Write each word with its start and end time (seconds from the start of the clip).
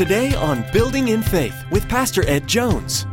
Today 0.00 0.32
on 0.34 0.64
Building 0.72 1.08
in 1.08 1.20
Faith 1.20 1.62
with 1.70 1.86
Pastor 1.86 2.26
Ed 2.26 2.46
Jones. 2.46 3.04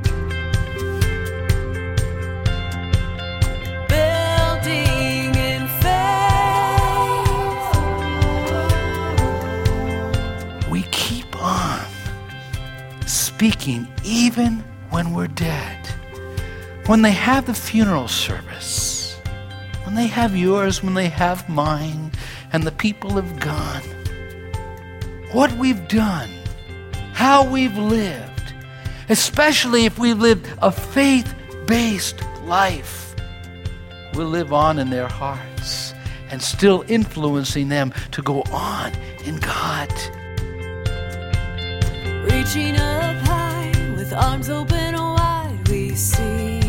Building 3.89 5.35
in 5.35 5.67
faith. 5.81 5.91
we 10.71 10.83
keep 10.83 11.35
on 11.35 11.85
speaking 13.05 13.85
even 14.05 14.63
when 14.89 15.11
we're 15.11 15.27
dead. 15.27 15.85
When 16.85 17.01
they 17.01 17.11
have 17.11 17.47
the 17.47 17.53
funeral 17.53 18.07
service, 18.07 19.17
when 19.83 19.95
they 19.95 20.07
have 20.07 20.37
yours, 20.37 20.81
when 20.81 20.93
they 20.93 21.09
have 21.09 21.49
mine, 21.49 22.13
and 22.53 22.63
the 22.63 22.71
people 22.71 23.09
have 23.11 23.41
gone, 23.41 23.83
what 25.33 25.51
we've 25.57 25.85
done, 25.89 26.29
how 27.17 27.43
we've 27.43 27.75
lived, 27.79 28.53
especially 29.09 29.85
if 29.85 29.97
we've 29.97 30.19
lived 30.19 30.47
a 30.61 30.71
faith 30.71 31.33
based 31.65 32.21
life, 32.43 33.15
will 34.13 34.27
live 34.27 34.53
on 34.53 34.77
in 34.77 34.91
their 34.91 35.07
hearts 35.07 35.95
and 36.29 36.39
still 36.39 36.85
influencing 36.87 37.69
them 37.69 37.91
to 38.11 38.21
go 38.21 38.43
on 38.51 38.91
in 39.25 39.37
God. 39.37 39.91
Reaching 42.31 42.75
up 42.75 43.15
high 43.25 43.73
with 43.97 44.13
arms 44.13 44.51
open 44.51 44.93
wide, 44.93 45.67
we 45.69 45.95
see. 45.95 46.59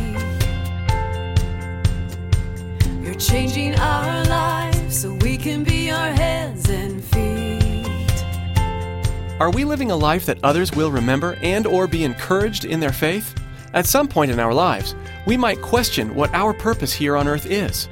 You're 3.02 3.20
changing 3.20 3.74
our 3.74 4.24
lives 4.24 4.27
Are 9.40 9.50
we 9.52 9.64
living 9.64 9.92
a 9.92 9.96
life 9.96 10.26
that 10.26 10.42
others 10.42 10.72
will 10.72 10.90
remember 10.90 11.38
and 11.42 11.64
or 11.64 11.86
be 11.86 12.02
encouraged 12.02 12.64
in 12.64 12.80
their 12.80 12.92
faith? 12.92 13.36
At 13.72 13.86
some 13.86 14.08
point 14.08 14.32
in 14.32 14.40
our 14.40 14.52
lives, 14.52 14.96
we 15.28 15.36
might 15.36 15.62
question 15.62 16.12
what 16.16 16.34
our 16.34 16.52
purpose 16.52 16.92
here 16.92 17.16
on 17.16 17.28
earth 17.28 17.46
is. 17.46 17.88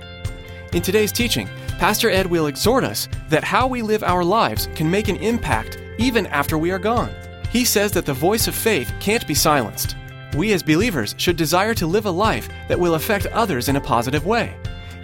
In 0.72 0.82
today's 0.82 1.12
teaching, 1.12 1.48
Pastor 1.78 2.10
Ed 2.10 2.26
will 2.26 2.48
exhort 2.48 2.82
us 2.82 3.08
that 3.28 3.44
how 3.44 3.68
we 3.68 3.80
live 3.80 4.02
our 4.02 4.24
lives 4.24 4.68
can 4.74 4.90
make 4.90 5.06
an 5.06 5.16
impact 5.16 5.78
even 5.98 6.26
after 6.26 6.58
we 6.58 6.72
are 6.72 6.80
gone. 6.80 7.14
He 7.52 7.64
says 7.64 7.92
that 7.92 8.06
the 8.06 8.12
voice 8.12 8.48
of 8.48 8.54
faith 8.56 8.92
can't 8.98 9.26
be 9.28 9.34
silenced. 9.34 9.94
We 10.36 10.52
as 10.52 10.64
believers 10.64 11.14
should 11.16 11.36
desire 11.36 11.74
to 11.74 11.86
live 11.86 12.06
a 12.06 12.10
life 12.10 12.48
that 12.66 12.80
will 12.80 12.96
affect 12.96 13.26
others 13.26 13.68
in 13.68 13.76
a 13.76 13.80
positive 13.80 14.26
way. 14.26 14.52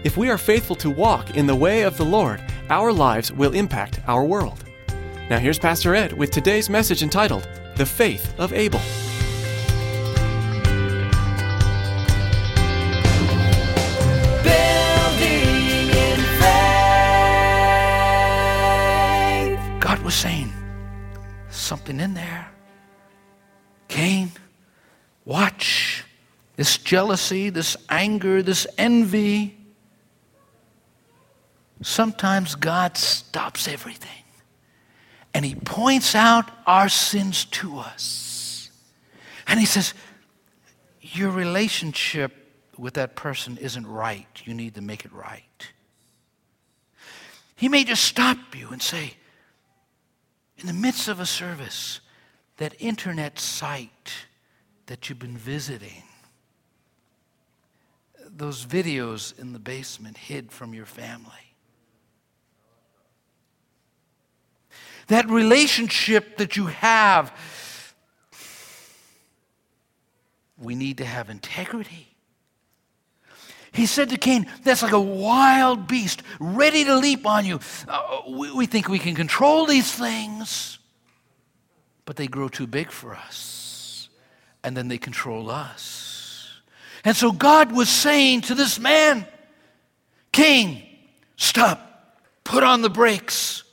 If 0.02 0.16
we 0.16 0.28
are 0.28 0.38
faithful 0.38 0.74
to 0.76 0.90
walk 0.90 1.36
in 1.36 1.46
the 1.46 1.54
way 1.54 1.82
of 1.82 1.96
the 1.96 2.04
Lord, 2.04 2.42
our 2.68 2.92
lives 2.92 3.30
will 3.30 3.54
impact 3.54 4.00
our 4.08 4.24
world. 4.24 4.64
Now 5.30 5.38
here's 5.38 5.58
Pastor 5.58 5.94
Ed 5.94 6.12
with 6.12 6.30
today's 6.30 6.68
message 6.68 7.02
entitled 7.02 7.48
The 7.76 7.86
Faith 7.86 8.34
of 8.38 8.52
Abel. 8.52 8.80
Building 14.42 15.88
in 15.88 16.18
faith. 16.40 16.50
God 19.80 20.02
was 20.02 20.14
saying 20.14 20.52
something 21.50 22.00
in 22.00 22.14
there. 22.14 22.50
Cain, 23.88 24.32
watch 25.24 26.04
this 26.56 26.76
jealousy, 26.78 27.48
this 27.48 27.76
anger, 27.88 28.42
this 28.42 28.66
envy. 28.76 29.56
Sometimes 31.80 32.54
God 32.56 32.96
stops 32.96 33.68
everything 33.68 34.21
and 35.34 35.44
He 35.44 35.54
points 35.54 36.14
out 36.14 36.50
our 36.66 36.88
sins 36.88 37.44
to 37.46 37.78
us. 37.78 38.70
And 39.46 39.58
He 39.60 39.66
says, 39.66 39.94
Your 41.00 41.30
relationship 41.30 42.32
with 42.76 42.94
that 42.94 43.16
person 43.16 43.58
isn't 43.58 43.86
right. 43.86 44.26
You 44.44 44.54
need 44.54 44.74
to 44.74 44.82
make 44.82 45.04
it 45.04 45.12
right. 45.12 45.72
He 47.56 47.68
may 47.68 47.84
just 47.84 48.02
stop 48.02 48.56
you 48.56 48.70
and 48.70 48.82
say, 48.82 49.14
in 50.56 50.66
the 50.66 50.72
midst 50.72 51.08
of 51.08 51.20
a 51.20 51.26
service, 51.26 52.00
that 52.56 52.74
internet 52.80 53.38
site 53.38 54.12
that 54.86 55.08
you've 55.08 55.18
been 55.18 55.36
visiting, 55.36 56.02
those 58.28 58.64
videos 58.64 59.38
in 59.38 59.52
the 59.52 59.58
basement 59.58 60.16
hid 60.16 60.50
from 60.50 60.74
your 60.74 60.86
family, 60.86 61.51
that 65.12 65.28
relationship 65.28 66.36
that 66.38 66.56
you 66.56 66.66
have, 66.66 67.32
we 70.58 70.74
need 70.74 70.98
to 70.98 71.04
have 71.04 71.30
integrity. 71.30 72.08
He 73.72 73.86
said 73.86 74.10
to 74.10 74.18
Cain, 74.18 74.46
That's 74.64 74.82
like 74.82 74.92
a 74.92 75.00
wild 75.00 75.88
beast 75.88 76.22
ready 76.38 76.84
to 76.84 76.96
leap 76.96 77.26
on 77.26 77.46
you. 77.46 77.58
Uh, 77.88 78.20
we, 78.28 78.52
we 78.52 78.66
think 78.66 78.88
we 78.88 78.98
can 78.98 79.14
control 79.14 79.66
these 79.66 79.92
things, 79.92 80.78
but 82.04 82.16
they 82.16 82.26
grow 82.26 82.48
too 82.48 82.66
big 82.66 82.90
for 82.90 83.14
us, 83.14 84.10
and 84.62 84.76
then 84.76 84.88
they 84.88 84.98
control 84.98 85.50
us. 85.50 86.60
And 87.04 87.16
so 87.16 87.32
God 87.32 87.72
was 87.72 87.88
saying 87.88 88.42
to 88.42 88.54
this 88.54 88.78
man, 88.78 89.26
Cain, 90.32 90.82
stop, 91.36 92.20
put 92.44 92.62
on 92.62 92.82
the 92.82 92.90
brakes. 92.90 93.64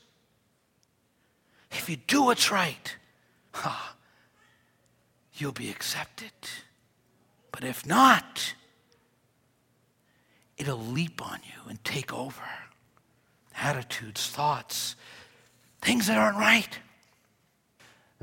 If 1.72 1.90
you 1.90 1.98
do 1.98 2.24
what's 2.24 2.52
right, 2.52 2.96
ha, 3.54 3.96
you'll 5.36 5.52
be 5.52 5.70
accepted. 5.70 6.32
But 7.52 7.64
if 7.64 7.86
not, 7.86 8.54
it'll 10.58 10.80
leap 10.80 11.26
on 11.26 11.40
you 11.44 11.70
and 11.70 11.84
take 11.84 12.14
over. 12.14 12.44
Attitudes, 13.62 14.28
thoughts, 14.28 14.96
things 15.82 16.08
that 16.08 16.18
aren't 16.18 16.38
right. 16.38 16.80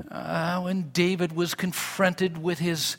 Uh, 0.09 0.61
when 0.61 0.89
David 0.91 1.35
was 1.35 1.55
confronted 1.55 2.37
with 2.37 2.59
his 2.59 2.97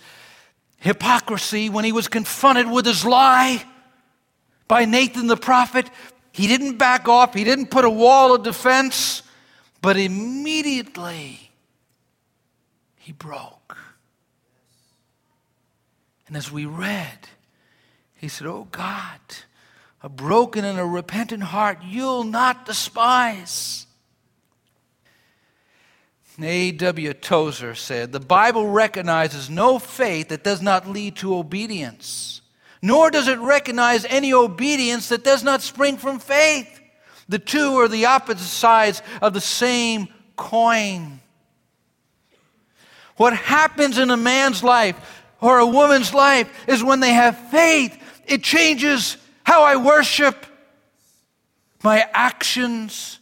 hypocrisy, 0.79 1.69
when 1.69 1.85
he 1.85 1.93
was 1.93 2.09
confronted 2.09 2.71
with 2.71 2.87
his 2.87 3.05
lie 3.05 3.65
by 4.67 4.85
Nathan 4.85 5.27
the 5.27 5.37
prophet, 5.37 5.91
he 6.33 6.47
didn't 6.47 6.77
back 6.77 7.09
off, 7.09 7.35
he 7.35 7.45
didn't 7.45 7.67
put 7.67 7.85
a 7.85 7.91
wall 7.91 8.35
of 8.35 8.43
defense, 8.43 9.23
but 9.81 9.97
immediately 9.97 11.51
he 12.97 13.13
broke. 13.13 13.77
And 16.27 16.37
as 16.37 16.51
we 16.51 16.67
read, 16.67 17.29
he 18.17 18.29
said, 18.29 18.47
Oh 18.47 18.69
God, 18.71 19.21
a 20.03 20.09
broken 20.09 20.65
and 20.65 20.79
a 20.79 20.85
repentant 20.85 21.45
heart 21.45 21.79
you'll 21.83 22.25
not 22.25 22.67
despise. 22.67 23.87
A.W. 26.41 27.15
Tozer 27.15 27.75
said, 27.75 28.13
The 28.13 28.21
Bible 28.21 28.69
recognizes 28.69 29.51
no 29.51 29.79
faith 29.79 30.29
that 30.29 30.45
does 30.45 30.63
not 30.63 30.89
lead 30.89 31.17
to 31.17 31.35
obedience, 31.35 32.43
nor 32.81 33.11
does 33.11 33.27
it 33.27 33.39
recognize 33.39 34.05
any 34.05 34.33
obedience 34.33 35.09
that 35.09 35.25
does 35.25 35.43
not 35.43 35.63
spring 35.63 35.97
from 35.97 36.21
faith. 36.21 36.78
The 37.29 37.39
two 37.39 37.77
are 37.77 37.89
the 37.89 38.07
opposite 38.07 38.45
sides 38.45 39.03
of 39.21 39.35
the 39.35 39.41
same 39.41 40.09
coin. 40.37 41.21
What 43.17 43.37
happens 43.37 43.99
in 43.99 44.11
a 44.11 44.17
man's 44.17 44.63
life 44.63 45.25
or 45.41 45.59
a 45.59 45.67
woman's 45.67 46.15
life 46.15 46.51
is 46.67 46.83
when 46.83 47.01
they 47.01 47.13
have 47.13 47.37
faith, 47.51 48.01
it 48.27 48.43
changes 48.43 49.17
how 49.45 49.63
I 49.63 49.77
worship, 49.77 50.47
my 51.83 52.07
actions, 52.13 53.19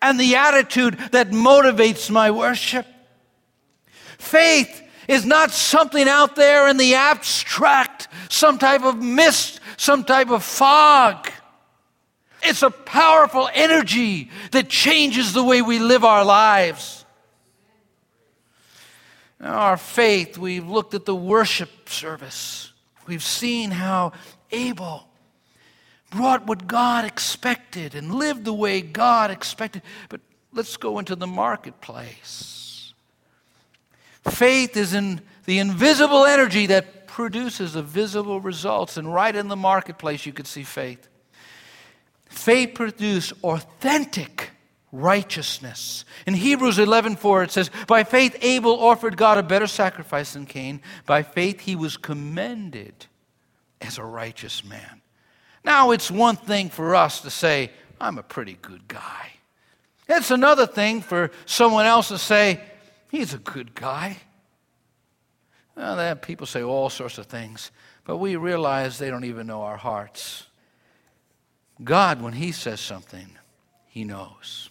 and 0.00 0.18
the 0.18 0.36
attitude 0.36 0.98
that 1.12 1.30
motivates 1.30 2.10
my 2.10 2.30
worship. 2.30 2.86
Faith 4.18 4.82
is 5.08 5.26
not 5.26 5.50
something 5.50 6.08
out 6.08 6.36
there 6.36 6.68
in 6.68 6.76
the 6.76 6.94
abstract, 6.94 8.08
some 8.28 8.58
type 8.58 8.82
of 8.82 9.02
mist, 9.02 9.60
some 9.76 10.04
type 10.04 10.30
of 10.30 10.44
fog. 10.44 11.30
It's 12.42 12.62
a 12.62 12.70
powerful 12.70 13.48
energy 13.52 14.30
that 14.52 14.68
changes 14.68 15.32
the 15.32 15.44
way 15.44 15.62
we 15.62 15.78
live 15.78 16.04
our 16.04 16.24
lives. 16.24 17.04
Now, 19.38 19.54
our 19.54 19.76
faith, 19.76 20.36
we've 20.36 20.68
looked 20.68 20.94
at 20.94 21.06
the 21.06 21.14
worship 21.14 21.88
service. 21.88 22.72
We've 23.06 23.22
seen 23.22 23.70
how 23.70 24.12
Abel 24.50 25.06
brought 26.10 26.46
what 26.46 26.66
God 26.66 27.04
expected 27.04 27.94
and 27.94 28.14
lived 28.14 28.44
the 28.44 28.52
way 28.52 28.82
God 28.82 29.30
expected. 29.30 29.82
But 30.08 30.20
let's 30.52 30.76
go 30.76 30.98
into 30.98 31.16
the 31.16 31.26
marketplace. 31.26 32.92
Faith 34.28 34.76
is 34.76 34.92
in 34.92 35.22
the 35.46 35.58
invisible 35.58 36.26
energy 36.26 36.66
that 36.66 37.06
produces 37.06 37.72
the 37.72 37.82
visible 37.82 38.40
results. 38.40 38.96
And 38.96 39.12
right 39.12 39.34
in 39.34 39.48
the 39.48 39.56
marketplace, 39.56 40.26
you 40.26 40.32
could 40.32 40.46
see 40.46 40.62
faith. 40.62 41.08
Faith 42.30 42.74
produced 42.74 43.32
authentic 43.42 44.50
righteousness. 44.92 46.04
In 46.26 46.34
Hebrews 46.34 46.78
11:4 46.78 47.42
it 47.42 47.50
says, 47.50 47.70
"By 47.86 48.02
faith 48.02 48.36
Abel 48.40 48.82
offered 48.82 49.16
God 49.16 49.36
a 49.36 49.42
better 49.42 49.66
sacrifice 49.66 50.32
than 50.32 50.46
Cain. 50.46 50.80
By 51.06 51.22
faith 51.22 51.60
he 51.60 51.76
was 51.76 51.96
commended 51.96 53.06
as 53.80 53.98
a 53.98 54.04
righteous 54.04 54.64
man." 54.64 55.02
Now 55.64 55.90
it's 55.90 56.10
one 56.10 56.36
thing 56.36 56.70
for 56.70 56.94
us 56.94 57.20
to 57.20 57.30
say, 57.30 57.72
"I'm 58.00 58.16
a 58.16 58.22
pretty 58.22 58.54
good 58.54 58.88
guy." 58.88 59.32
It's 60.08 60.30
another 60.30 60.66
thing 60.66 61.02
for 61.02 61.30
someone 61.46 61.86
else 61.86 62.08
to 62.08 62.18
say, 62.18 62.60
"He's 63.10 63.34
a 63.34 63.38
good 63.38 63.74
guy." 63.74 64.18
Well, 65.76 65.96
that 65.96 66.22
people 66.22 66.46
say 66.46 66.62
all 66.62 66.90
sorts 66.90 67.18
of 67.18 67.26
things, 67.26 67.70
but 68.04 68.16
we 68.16 68.36
realize 68.36 68.98
they 68.98 69.10
don't 69.10 69.24
even 69.24 69.46
know 69.46 69.62
our 69.62 69.76
hearts. 69.76 70.46
God, 71.82 72.20
when 72.20 72.34
He 72.34 72.52
says 72.52 72.80
something, 72.80 73.28
He 73.88 74.04
knows. 74.04 74.70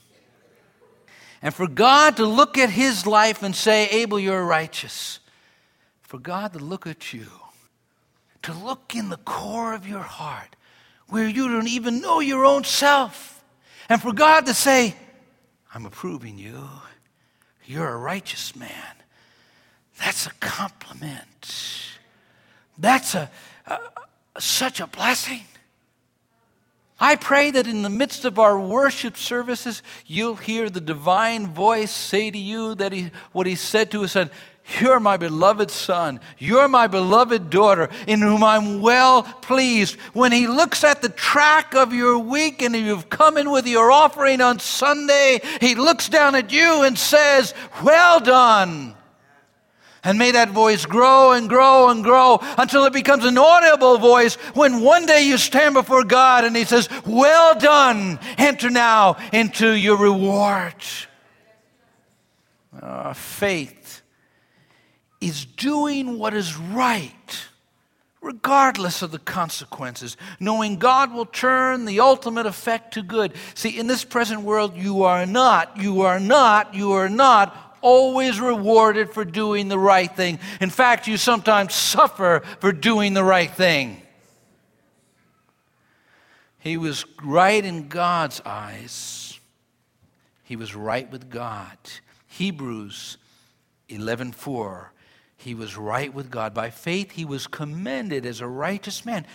And 1.41 1.53
for 1.53 1.67
God 1.67 2.17
to 2.17 2.25
look 2.25 2.57
at 2.57 2.69
his 2.69 3.07
life 3.07 3.43
and 3.43 3.55
say, 3.55 3.87
Abel, 3.87 4.19
you're 4.19 4.43
righteous. 4.43 5.19
For 6.01 6.19
God 6.19 6.53
to 6.53 6.59
look 6.59 6.85
at 6.85 7.13
you, 7.13 7.27
to 8.41 8.53
look 8.53 8.93
in 8.95 9.09
the 9.09 9.17
core 9.17 9.73
of 9.73 9.87
your 9.87 10.01
heart 10.01 10.55
where 11.07 11.27
you 11.27 11.47
don't 11.47 11.67
even 11.67 12.01
know 12.01 12.19
your 12.19 12.45
own 12.45 12.63
self. 12.63 13.43
And 13.87 14.01
for 14.01 14.13
God 14.13 14.45
to 14.47 14.53
say, 14.53 14.95
I'm 15.73 15.85
approving 15.85 16.37
you. 16.37 16.67
You're 17.65 17.89
a 17.89 17.97
righteous 17.97 18.55
man. 18.55 18.95
That's 19.99 20.27
a 20.27 20.31
compliment. 20.39 21.97
That's 22.77 23.15
a, 23.15 23.29
a 23.67 23.79
such 24.39 24.79
a 24.79 24.87
blessing. 24.87 25.41
I 26.99 27.15
pray 27.15 27.51
that 27.51 27.67
in 27.67 27.81
the 27.81 27.89
midst 27.89 28.25
of 28.25 28.39
our 28.39 28.59
worship 28.59 29.15
services, 29.15 29.81
you'll 30.05 30.35
hear 30.35 30.69
the 30.69 30.81
divine 30.81 31.47
voice 31.47 31.91
say 31.91 32.29
to 32.29 32.37
you 32.37 32.75
that 32.75 32.91
he, 32.91 33.11
what 33.31 33.47
he 33.47 33.55
said 33.55 33.91
to 33.91 34.01
his 34.01 34.11
son 34.11 34.29
you're 34.79 34.99
my 34.99 35.17
beloved 35.17 35.71
son. 35.71 36.19
You're 36.37 36.67
my 36.67 36.87
beloved 36.87 37.49
daughter 37.49 37.89
in 38.07 38.21
whom 38.21 38.43
I'm 38.43 38.81
well 38.81 39.23
pleased. 39.23 39.95
When 40.13 40.31
he 40.31 40.47
looks 40.47 40.83
at 40.83 41.01
the 41.01 41.09
track 41.09 41.73
of 41.73 41.93
your 41.93 42.19
week 42.19 42.61
and 42.61 42.75
you've 42.75 43.09
come 43.09 43.37
in 43.37 43.49
with 43.49 43.65
your 43.65 43.91
offering 43.91 44.41
on 44.41 44.59
Sunday, 44.59 45.41
he 45.59 45.75
looks 45.75 46.07
down 46.07 46.35
at 46.35 46.51
you 46.51 46.83
and 46.83 46.97
says, 46.97 47.53
Well 47.83 48.19
done. 48.19 48.95
And 50.03 50.17
may 50.17 50.31
that 50.31 50.51
voice 50.51 50.85
grow 50.85 51.31
and 51.31 51.49
grow 51.49 51.89
and 51.89 52.03
grow 52.03 52.39
until 52.57 52.85
it 52.85 52.93
becomes 52.93 53.25
an 53.25 53.37
audible 53.37 53.97
voice 53.97 54.35
when 54.53 54.79
one 54.81 55.05
day 55.05 55.27
you 55.27 55.37
stand 55.37 55.73
before 55.73 56.03
God 56.03 56.45
and 56.45 56.55
He 56.55 56.63
says, 56.63 56.87
Well 57.05 57.59
done, 57.59 58.19
enter 58.37 58.69
now 58.69 59.17
into 59.33 59.71
your 59.71 59.97
reward. 59.97 60.75
Uh, 62.81 63.13
faith 63.13 64.01
is 65.19 65.43
doing 65.43 66.17
what 66.17 66.33
is 66.33 66.55
right, 66.55 67.47
regardless 68.21 69.01
of 69.01 69.11
the 69.11 69.19
consequences, 69.19 70.15
knowing 70.39 70.77
God 70.77 71.13
will 71.13 71.25
turn 71.25 71.83
the 71.83 71.99
ultimate 71.99 72.45
effect 72.45 72.93
to 72.93 73.01
good. 73.01 73.33
See, 73.53 73.77
in 73.77 73.87
this 73.87 74.05
present 74.05 74.43
world, 74.43 74.77
you 74.77 75.03
are 75.03 75.25
not, 75.25 75.75
you 75.75 76.01
are 76.01 76.21
not, 76.21 76.73
you 76.73 76.93
are 76.93 77.09
not 77.09 77.68
always 77.81 78.39
rewarded 78.39 79.11
for 79.11 79.25
doing 79.25 79.67
the 79.67 79.79
right 79.79 80.13
thing. 80.13 80.39
In 80.61 80.69
fact, 80.69 81.07
you 81.07 81.17
sometimes 81.17 81.73
suffer 81.73 82.41
for 82.59 82.71
doing 82.71 83.13
the 83.13 83.23
right 83.23 83.51
thing. 83.51 84.01
He 86.59 86.77
was 86.77 87.05
right 87.23 87.63
in 87.63 87.87
God's 87.87 88.41
eyes. 88.45 89.39
He 90.43 90.55
was 90.55 90.75
right 90.75 91.09
with 91.09 91.29
God. 91.29 91.77
Hebrews 92.27 93.17
11:4 93.87 94.91
He 95.37 95.55
was 95.55 95.77
right 95.77 96.13
with 96.13 96.29
God. 96.29 96.53
By 96.53 96.69
faith 96.69 97.11
he 97.11 97.23
was 97.23 97.47
commended 97.47 98.25
as 98.25 98.41
a 98.41 98.47
righteous 98.47 99.05
man. 99.05 99.25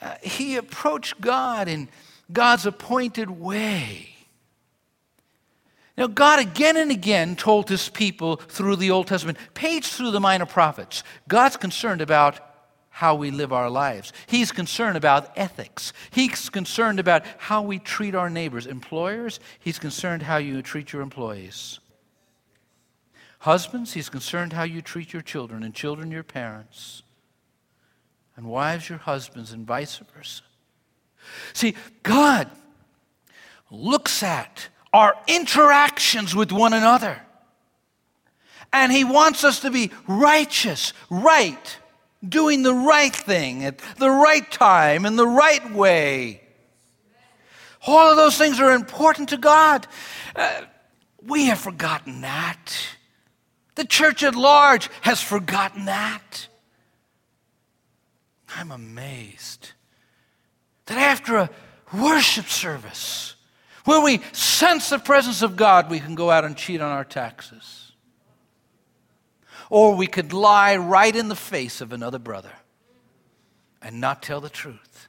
Uh, 0.00 0.14
he 0.22 0.56
approached 0.56 1.20
God 1.20 1.68
in 1.68 1.88
God's 2.32 2.66
appointed 2.66 3.30
way. 3.30 4.17
Now, 5.98 6.06
God 6.06 6.38
again 6.38 6.76
and 6.76 6.92
again 6.92 7.34
told 7.34 7.68
his 7.68 7.88
people 7.88 8.36
through 8.36 8.76
the 8.76 8.92
Old 8.92 9.08
Testament, 9.08 9.36
page 9.54 9.88
through 9.88 10.12
the 10.12 10.20
minor 10.20 10.46
prophets, 10.46 11.02
God's 11.26 11.56
concerned 11.56 12.00
about 12.00 12.38
how 12.88 13.16
we 13.16 13.32
live 13.32 13.52
our 13.52 13.68
lives. 13.68 14.12
He's 14.28 14.52
concerned 14.52 14.96
about 14.96 15.36
ethics. 15.36 15.92
He's 16.12 16.50
concerned 16.50 17.00
about 17.00 17.24
how 17.38 17.62
we 17.62 17.80
treat 17.80 18.14
our 18.14 18.30
neighbors. 18.30 18.64
Employers, 18.64 19.40
he's 19.58 19.80
concerned 19.80 20.22
how 20.22 20.36
you 20.36 20.62
treat 20.62 20.92
your 20.92 21.02
employees. 21.02 21.80
Husbands, 23.40 23.94
he's 23.94 24.08
concerned 24.08 24.52
how 24.52 24.62
you 24.62 24.80
treat 24.80 25.12
your 25.12 25.22
children, 25.22 25.64
and 25.64 25.74
children, 25.74 26.12
your 26.12 26.22
parents. 26.22 27.02
And 28.36 28.46
wives, 28.46 28.88
your 28.88 28.98
husbands, 28.98 29.50
and 29.50 29.66
vice 29.66 30.00
versa. 30.14 30.44
See, 31.54 31.74
God 32.04 32.48
looks 33.68 34.22
at 34.22 34.68
our 34.92 35.16
interactions 35.26 36.34
with 36.34 36.52
one 36.52 36.72
another. 36.72 37.20
And 38.72 38.92
He 38.92 39.04
wants 39.04 39.44
us 39.44 39.60
to 39.60 39.70
be 39.70 39.90
righteous, 40.06 40.92
right, 41.10 41.78
doing 42.26 42.62
the 42.62 42.74
right 42.74 43.14
thing 43.14 43.64
at 43.64 43.78
the 43.98 44.10
right 44.10 44.50
time, 44.50 45.06
in 45.06 45.16
the 45.16 45.26
right 45.26 45.72
way. 45.72 46.42
All 47.86 48.10
of 48.10 48.16
those 48.16 48.36
things 48.36 48.60
are 48.60 48.72
important 48.72 49.30
to 49.30 49.36
God. 49.36 49.86
Uh, 50.34 50.62
we 51.22 51.46
have 51.46 51.58
forgotten 51.58 52.22
that. 52.22 52.72
The 53.76 53.84
church 53.84 54.22
at 54.22 54.34
large 54.34 54.90
has 55.02 55.22
forgotten 55.22 55.84
that. 55.84 56.48
I'm 58.56 58.70
amazed 58.70 59.72
that 60.86 60.98
after 60.98 61.36
a 61.36 61.50
worship 61.92 62.46
service, 62.46 63.34
where 63.88 64.02
we 64.02 64.20
sense 64.32 64.90
the 64.90 64.98
presence 64.98 65.40
of 65.40 65.56
God, 65.56 65.88
we 65.88 65.98
can 65.98 66.14
go 66.14 66.30
out 66.30 66.44
and 66.44 66.54
cheat 66.54 66.82
on 66.82 66.92
our 66.92 67.06
taxes. 67.06 67.92
Or 69.70 69.96
we 69.96 70.06
could 70.06 70.34
lie 70.34 70.76
right 70.76 71.16
in 71.16 71.28
the 71.28 71.34
face 71.34 71.80
of 71.80 71.90
another 71.90 72.18
brother 72.18 72.52
and 73.80 73.98
not 73.98 74.22
tell 74.22 74.42
the 74.42 74.50
truth. 74.50 75.08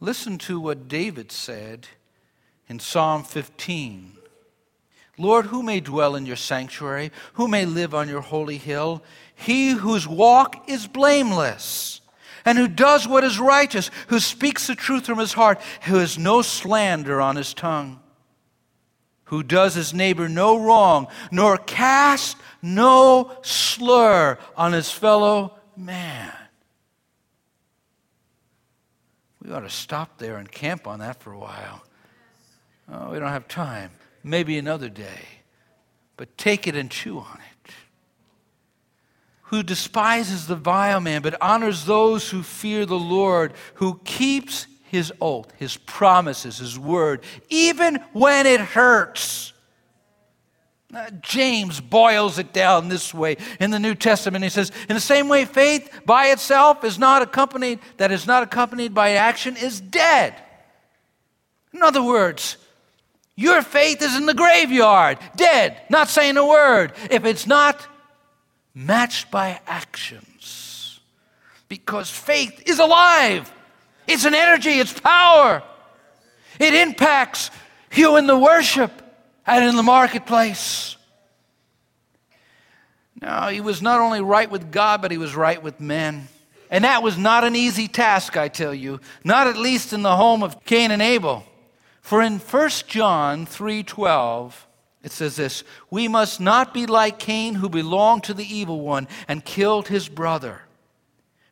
Listen 0.00 0.38
to 0.38 0.58
what 0.58 0.88
David 0.88 1.30
said 1.30 1.88
in 2.68 2.78
Psalm 2.78 3.22
15. 3.22 4.14
Lord, 5.18 5.44
who 5.44 5.62
may 5.62 5.80
dwell 5.80 6.16
in 6.16 6.24
your 6.24 6.36
sanctuary? 6.36 7.12
Who 7.34 7.48
may 7.48 7.66
live 7.66 7.94
on 7.94 8.08
your 8.08 8.22
holy 8.22 8.56
hill? 8.56 9.02
He 9.34 9.72
whose 9.72 10.08
walk 10.08 10.70
is 10.70 10.86
blameless 10.86 11.97
and 12.48 12.56
who 12.56 12.66
does 12.66 13.06
what 13.06 13.24
is 13.24 13.38
righteous, 13.38 13.90
who 14.06 14.18
speaks 14.18 14.66
the 14.66 14.74
truth 14.74 15.04
from 15.04 15.18
his 15.18 15.34
heart, 15.34 15.60
who 15.82 15.96
has 15.96 16.18
no 16.18 16.40
slander 16.40 17.20
on 17.20 17.36
his 17.36 17.52
tongue, 17.52 18.00
who 19.24 19.42
does 19.42 19.74
his 19.74 19.92
neighbor 19.92 20.30
no 20.30 20.58
wrong, 20.58 21.08
nor 21.30 21.58
cast 21.58 22.38
no 22.62 23.30
slur 23.42 24.38
on 24.56 24.72
his 24.72 24.90
fellow 24.90 25.58
man. 25.76 26.32
We 29.42 29.52
ought 29.52 29.60
to 29.60 29.68
stop 29.68 30.16
there 30.16 30.38
and 30.38 30.50
camp 30.50 30.86
on 30.86 31.00
that 31.00 31.20
for 31.20 31.34
a 31.34 31.38
while. 31.38 31.84
Oh, 32.90 33.10
we 33.10 33.18
don't 33.18 33.28
have 33.28 33.46
time. 33.46 33.90
Maybe 34.24 34.56
another 34.56 34.88
day. 34.88 35.20
But 36.16 36.38
take 36.38 36.66
it 36.66 36.74
and 36.74 36.90
chew 36.90 37.18
on 37.18 37.40
it 37.52 37.72
who 39.48 39.62
despises 39.62 40.46
the 40.46 40.56
vile 40.56 41.00
man, 41.00 41.22
but 41.22 41.40
honors 41.40 41.84
those 41.84 42.30
who 42.30 42.42
fear 42.42 42.84
the 42.84 42.98
Lord, 42.98 43.52
who 43.74 44.00
keeps 44.04 44.66
his 44.84 45.12
oath, 45.20 45.52
his 45.56 45.76
promises, 45.76 46.58
his 46.58 46.78
word, 46.78 47.22
even 47.48 47.96
when 48.12 48.46
it 48.46 48.60
hurts. 48.60 49.52
James 51.20 51.80
boils 51.80 52.38
it 52.38 52.52
down 52.54 52.88
this 52.88 53.12
way 53.12 53.36
in 53.60 53.70
the 53.70 53.78
New 53.78 53.94
Testament. 53.94 54.42
He 54.42 54.50
says, 54.50 54.72
In 54.88 54.94
the 54.94 55.00
same 55.00 55.28
way, 55.28 55.44
faith 55.44 56.00
by 56.06 56.26
itself 56.28 56.82
is 56.82 56.98
not 56.98 57.20
accompanied, 57.20 57.80
that 57.98 58.10
is 58.10 58.26
not 58.26 58.42
accompanied 58.42 58.94
by 58.94 59.10
action, 59.12 59.56
is 59.56 59.80
dead. 59.80 60.34
In 61.74 61.82
other 61.82 62.02
words, 62.02 62.56
your 63.36 63.62
faith 63.62 64.02
is 64.02 64.16
in 64.16 64.26
the 64.26 64.34
graveyard, 64.34 65.18
dead, 65.36 65.80
not 65.90 66.08
saying 66.08 66.38
a 66.38 66.46
word. 66.46 66.92
If 67.10 67.24
it's 67.24 67.46
not 67.46 67.86
matched 68.78 69.30
by 69.30 69.60
actions. 69.66 71.00
Because 71.68 72.08
faith 72.08 72.62
is 72.64 72.78
alive, 72.78 73.52
it's 74.06 74.24
an 74.24 74.34
energy, 74.34 74.70
it's 74.70 74.98
power. 74.98 75.62
It 76.60 76.74
impacts 76.74 77.50
you 77.92 78.16
in 78.16 78.26
the 78.26 78.38
worship 78.38 78.90
and 79.46 79.64
in 79.64 79.76
the 79.76 79.82
marketplace. 79.82 80.96
Now, 83.20 83.48
he 83.48 83.60
was 83.60 83.82
not 83.82 84.00
only 84.00 84.20
right 84.20 84.48
with 84.48 84.70
God, 84.70 85.02
but 85.02 85.10
he 85.10 85.18
was 85.18 85.34
right 85.34 85.60
with 85.60 85.80
men. 85.80 86.28
And 86.70 86.84
that 86.84 87.02
was 87.02 87.18
not 87.18 87.44
an 87.44 87.56
easy 87.56 87.88
task, 87.88 88.36
I 88.36 88.48
tell 88.48 88.74
you, 88.74 89.00
not 89.24 89.48
at 89.48 89.56
least 89.56 89.92
in 89.92 90.02
the 90.02 90.16
home 90.16 90.42
of 90.42 90.64
Cain 90.64 90.90
and 90.90 91.02
Abel. 91.02 91.44
For 92.00 92.22
in 92.22 92.38
1 92.38 92.86
John 92.86 93.44
3:12 93.44 94.67
it 95.08 95.12
says 95.12 95.36
this, 95.36 95.64
we 95.90 96.06
must 96.06 96.38
not 96.38 96.74
be 96.74 96.84
like 96.84 97.18
Cain 97.18 97.54
who 97.54 97.70
belonged 97.70 98.24
to 98.24 98.34
the 98.34 98.44
evil 98.44 98.80
one 98.80 99.08
and 99.26 99.42
killed 99.42 99.88
his 99.88 100.06
brother. 100.06 100.60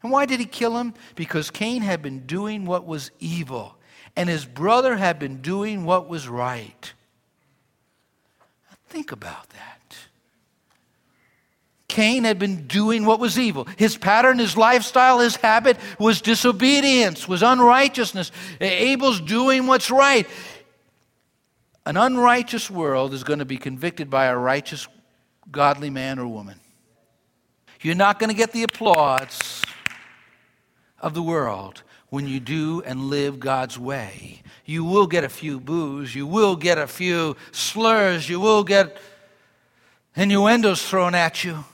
And 0.03 0.13
why 0.13 0.27
did 0.27 0.41
he 0.41 0.47
kill 0.47 0.77
him? 0.77 0.93
Because 1.15 1.51
Cain 1.51 1.81
had 1.81 2.03
been 2.03 2.27
doing 2.27 2.67
what 2.67 2.87
was 2.87 3.11
evil 3.19 3.77
and 4.15 4.29
his 4.29 4.45
brother 4.45 4.97
had 4.97 5.19
been 5.19 5.41
doing 5.41 5.85
what 5.87 6.07
was 6.07 6.29
right. 6.29 6.93
Think 8.89 9.11
about 9.11 9.49
that. 9.51 9.97
Cain 11.89 12.25
had 12.25 12.39
been 12.39 12.67
doing 12.67 13.07
what 13.07 13.21
was 13.21 13.39
evil. 13.39 13.67
His 13.79 13.97
pattern, 13.97 14.39
his 14.39 14.55
lifestyle, 14.55 15.21
his 15.21 15.37
habit 15.37 15.79
was 15.99 16.21
disobedience, 16.21 17.27
was 17.27 17.43
unrighteousness. 17.43 18.33
Abel's 18.61 19.21
doing 19.21 19.67
what's 19.67 19.91
right. 19.91 20.27
An 21.87 21.97
unrighteous 21.97 22.69
world 22.69 23.14
is 23.14 23.23
going 23.23 23.38
to 23.38 23.45
be 23.45 23.59
convicted 23.59 24.11
by 24.11 24.26
a 24.26 24.37
righteous, 24.37 24.88
godly 25.52 25.88
man 25.88 26.19
or 26.19 26.26
woman. 26.26 26.59
You're 27.81 27.95
not 27.95 28.19
going 28.19 28.28
to 28.28 28.37
get 28.37 28.50
the 28.50 28.64
applause 28.64 29.62
of 30.99 31.14
the 31.14 31.23
world 31.23 31.85
when 32.09 32.26
you 32.26 32.40
do 32.40 32.83
and 32.85 33.05
live 33.05 33.38
God's 33.38 33.78
way. 33.78 34.43
You 34.64 34.85
will 34.85 35.07
get 35.07 35.23
a 35.23 35.28
few 35.28 35.61
boos, 35.61 36.12
you 36.12 36.26
will 36.26 36.57
get 36.57 36.76
a 36.76 36.88
few 36.88 37.37
slurs, 37.52 38.28
you 38.28 38.40
will 38.40 38.64
get 38.64 38.97
innuendos 40.16 40.88
thrown 40.88 41.14
at 41.14 41.45
you. 41.45 41.64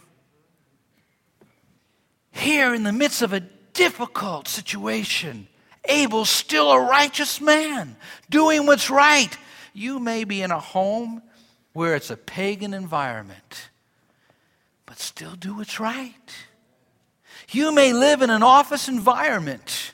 Here, 2.32 2.74
in 2.74 2.82
the 2.82 2.92
midst 2.92 3.22
of 3.22 3.32
a 3.32 3.40
difficult 3.40 4.46
situation, 4.46 5.48
Abel's 5.86 6.28
still 6.28 6.70
a 6.70 6.80
righteous 6.80 7.40
man, 7.40 7.96
doing 8.28 8.66
what's 8.66 8.90
right. 8.90 9.34
You 9.72 9.98
may 9.98 10.24
be 10.24 10.42
in 10.42 10.50
a 10.50 10.60
home 10.60 11.22
where 11.72 11.94
it's 11.94 12.10
a 12.10 12.16
pagan 12.16 12.74
environment, 12.74 13.70
but 14.86 14.98
still 14.98 15.34
do 15.34 15.56
what's 15.56 15.80
right. 15.80 16.12
You 17.50 17.72
may 17.72 17.92
live 17.92 18.22
in 18.22 18.30
an 18.30 18.42
office 18.42 18.88
environment 18.88 19.92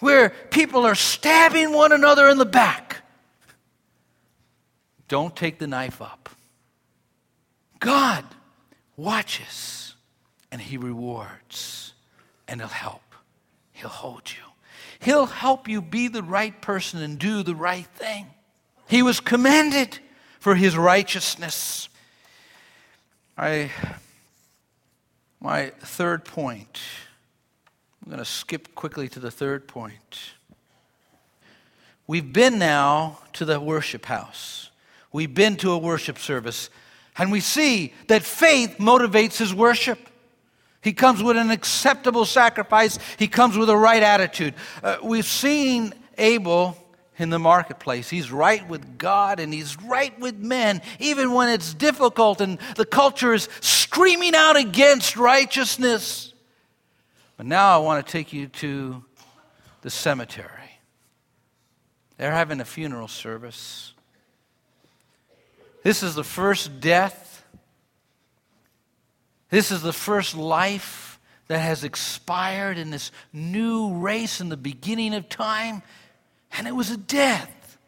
where 0.00 0.30
people 0.50 0.84
are 0.84 0.94
stabbing 0.94 1.72
one 1.72 1.92
another 1.92 2.28
in 2.28 2.38
the 2.38 2.44
back. 2.44 3.02
Don't 5.08 5.34
take 5.36 5.58
the 5.58 5.66
knife 5.66 6.02
up. 6.02 6.30
God 7.78 8.24
watches 8.96 9.94
and 10.50 10.60
He 10.60 10.76
rewards 10.76 11.94
and 12.48 12.60
He'll 12.60 12.68
help. 12.68 13.02
He'll 13.72 13.88
hold 13.88 14.30
you. 14.30 14.42
He'll 15.00 15.26
help 15.26 15.68
you 15.68 15.82
be 15.82 16.08
the 16.08 16.22
right 16.22 16.60
person 16.60 17.02
and 17.02 17.18
do 17.18 17.42
the 17.42 17.54
right 17.54 17.86
thing. 17.86 18.26
He 18.92 19.02
was 19.02 19.20
commended 19.20 20.00
for 20.38 20.54
his 20.54 20.76
righteousness. 20.76 21.88
I, 23.38 23.70
my 25.40 25.70
third 25.80 26.26
point, 26.26 26.78
I'm 28.04 28.10
going 28.10 28.18
to 28.18 28.26
skip 28.26 28.74
quickly 28.74 29.08
to 29.08 29.18
the 29.18 29.30
third 29.30 29.66
point. 29.66 30.34
We've 32.06 32.34
been 32.34 32.58
now 32.58 33.20
to 33.32 33.46
the 33.46 33.58
worship 33.58 34.04
house. 34.04 34.68
We've 35.10 35.34
been 35.34 35.56
to 35.56 35.72
a 35.72 35.78
worship 35.78 36.18
service, 36.18 36.68
and 37.16 37.32
we 37.32 37.40
see 37.40 37.94
that 38.08 38.22
faith 38.22 38.76
motivates 38.76 39.38
his 39.38 39.54
worship. 39.54 40.10
He 40.82 40.92
comes 40.92 41.22
with 41.22 41.38
an 41.38 41.50
acceptable 41.50 42.26
sacrifice, 42.26 42.98
he 43.18 43.26
comes 43.26 43.56
with 43.56 43.70
a 43.70 43.76
right 43.76 44.02
attitude. 44.02 44.52
Uh, 44.82 44.98
we've 45.02 45.24
seen 45.24 45.94
Abel 46.18 46.76
in 47.18 47.30
the 47.30 47.38
marketplace. 47.38 48.08
He's 48.08 48.30
right 48.30 48.66
with 48.68 48.98
God 48.98 49.40
and 49.40 49.52
he's 49.52 49.80
right 49.82 50.18
with 50.18 50.36
men, 50.38 50.82
even 50.98 51.32
when 51.32 51.48
it's 51.48 51.74
difficult 51.74 52.40
and 52.40 52.58
the 52.76 52.86
culture 52.86 53.34
is 53.34 53.48
screaming 53.60 54.34
out 54.34 54.56
against 54.56 55.16
righteousness. 55.16 56.32
But 57.36 57.46
now 57.46 57.74
I 57.74 57.78
want 57.78 58.04
to 58.04 58.12
take 58.12 58.32
you 58.32 58.48
to 58.48 59.04
the 59.82 59.90
cemetery. 59.90 60.48
They're 62.16 62.32
having 62.32 62.60
a 62.60 62.64
funeral 62.64 63.08
service. 63.08 63.92
This 65.82 66.02
is 66.02 66.14
the 66.14 66.24
first 66.24 66.80
death. 66.80 67.44
This 69.50 69.70
is 69.70 69.82
the 69.82 69.92
first 69.92 70.36
life 70.36 71.18
that 71.48 71.58
has 71.58 71.84
expired 71.84 72.78
in 72.78 72.90
this 72.90 73.10
new 73.32 73.94
race 73.94 74.40
in 74.40 74.48
the 74.48 74.56
beginning 74.56 75.14
of 75.14 75.28
time. 75.28 75.82
And 76.56 76.66
it 76.66 76.74
was 76.74 76.90
a 76.90 76.96
death 76.96 77.78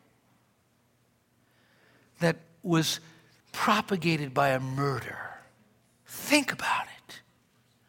that 2.21 2.37
was 2.63 3.01
propagated 3.53 4.33
by 4.33 4.51
a 4.51 4.61
murder. 4.61 5.19
Think 6.07 6.53
about 6.53 6.85
it. 6.85 7.21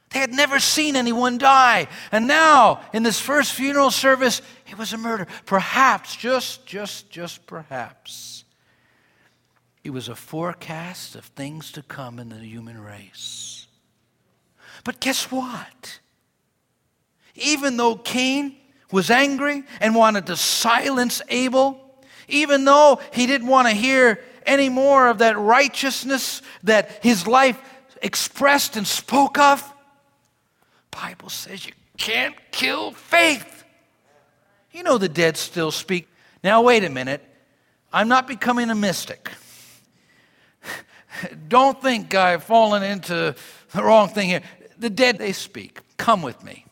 They 0.10 0.20
had 0.20 0.34
never 0.34 0.60
seen 0.60 0.96
anyone 0.96 1.38
die. 1.38 1.88
And 2.12 2.28
now, 2.28 2.82
in 2.94 3.04
this 3.04 3.20
first 3.20 3.54
funeral 3.54 3.92
service, 3.92 4.42
it 4.68 4.78
was 4.78 4.94
a 4.94 4.98
murder. 4.98 5.28
Perhaps, 5.46 6.16
just, 6.16 6.66
just, 6.66 7.10
just 7.10 7.46
perhaps, 7.48 8.46
it 9.84 9.90
was 9.90 10.08
a 10.08 10.16
forecast 10.16 11.16
of 11.16 11.26
things 11.26 11.72
to 11.74 11.82
come 11.84 12.20
in 12.20 12.30
the 12.30 12.38
human 12.38 12.82
race. 12.82 13.68
But 14.84 15.00
guess 15.00 15.32
what? 15.32 16.00
Even 17.36 17.76
though 17.76 17.96
Cain 17.96 18.56
was 18.96 19.12
angry 19.12 19.64
and 19.82 19.94
wanted 19.94 20.26
to 20.28 20.38
silence 20.38 21.22
Abel, 21.28 21.78
even 22.30 22.64
though 22.64 23.02
he 23.12 23.28
didn't 23.28 23.48
want 23.48 23.68
to 23.68 23.74
hear 23.74 24.22
any 24.46 24.70
more 24.70 25.10
of 25.10 25.18
that 25.18 25.38
righteousness 25.38 26.42
that 26.64 27.04
his 27.04 27.28
life 27.28 27.60
expressed 28.02 28.78
and 28.78 28.88
spoke 28.88 29.38
of. 29.38 29.62
Bible 30.92 31.28
says 31.28 31.66
you 31.66 31.74
can't 31.98 32.36
kill 32.52 32.92
faith. 32.94 33.66
You 34.72 34.84
know 34.84 34.98
the 34.98 35.10
dead 35.10 35.36
still 35.36 35.72
speak. 35.72 36.08
Now 36.42 36.62
wait 36.62 36.86
a 36.86 36.90
minute. 36.90 37.22
I'm 37.92 38.08
not 38.08 38.28
becoming 38.28 38.70
a 38.70 38.76
mystic. 38.76 39.30
Don't 41.50 41.82
think 41.82 42.16
I've 42.16 42.46
fallen 42.46 42.82
into 42.82 43.36
the 43.74 43.84
wrong 43.84 44.08
thing 44.08 44.30
here. 44.30 44.42
The 44.78 44.90
dead 44.90 45.18
they 45.18 45.34
speak. 45.34 45.82
Come 45.98 46.22
with 46.22 46.42
me. 46.46 46.65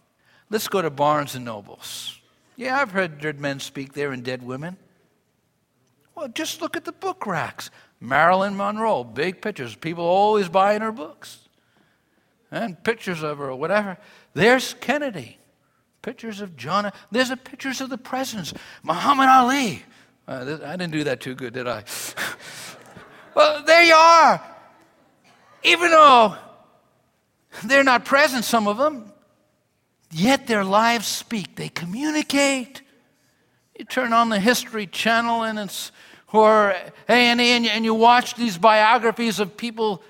Let's 0.54 0.68
go 0.68 0.84
to 0.84 0.92
Barnes 0.92 1.34
and 1.34 1.46
Nobles. 1.46 2.20
Yeah, 2.58 2.80
I've 2.80 2.92
heard 2.92 3.20
dead 3.20 3.40
men 3.40 3.60
speak 3.60 3.94
there 3.94 4.12
and 4.12 4.24
dead 4.24 4.44
women. 4.44 4.78
Well, 6.14 6.28
just 6.28 6.62
look 6.62 6.78
at 6.78 6.86
the 6.86 6.92
book 6.92 7.26
racks. 7.26 7.72
Marilyn 8.00 8.56
Monroe, 8.56 9.04
big 9.04 9.42
pictures. 9.42 9.74
People 9.74 10.04
always 10.04 10.50
buying 10.50 10.82
her 10.82 10.92
books. 10.92 11.40
And 12.52 12.82
pictures 12.84 13.24
of 13.24 13.40
her 13.40 13.50
or 13.50 13.56
whatever. 13.56 13.98
There's 14.36 14.76
Kennedy. 14.76 15.40
Pictures 16.04 16.40
of 16.40 16.56
John. 16.56 16.92
There's 17.10 17.32
a 17.32 17.38
pictures 17.38 17.82
of 17.82 17.90
the 17.90 17.98
presidents. 17.98 18.54
Muhammad 18.84 19.30
Ali. 19.30 19.82
Uh, 20.28 20.60
I 20.64 20.76
didn't 20.76 20.92
do 20.92 21.04
that 21.06 21.20
too 21.20 21.34
good, 21.34 21.56
did 21.56 21.68
I? 21.68 21.84
well, 23.34 23.64
there 23.64 23.82
you 23.82 23.96
are. 23.96 24.40
Even 25.64 25.90
though 25.90 26.36
they're 27.64 27.84
not 27.84 28.06
present, 28.06 28.46
some 28.46 28.68
of 28.68 28.78
them, 28.78 29.13
Yet 30.14 30.46
their 30.48 30.64
lives 30.64 31.08
speak, 31.08 31.56
they 31.56 31.70
communicate. 31.70 32.82
You 33.78 33.86
turn 33.86 34.14
on 34.14 34.30
the 34.30 34.40
History 34.40 34.86
Channel 34.86 35.44
and 35.44 35.58
it's 35.58 35.92
or 36.32 36.76
A&E 37.08 37.68
and, 37.68 37.86
you 37.86 37.94
watch 37.94 38.34
these 38.34 38.58
biographies 38.58 39.40
of 39.40 39.56
people 39.56 40.02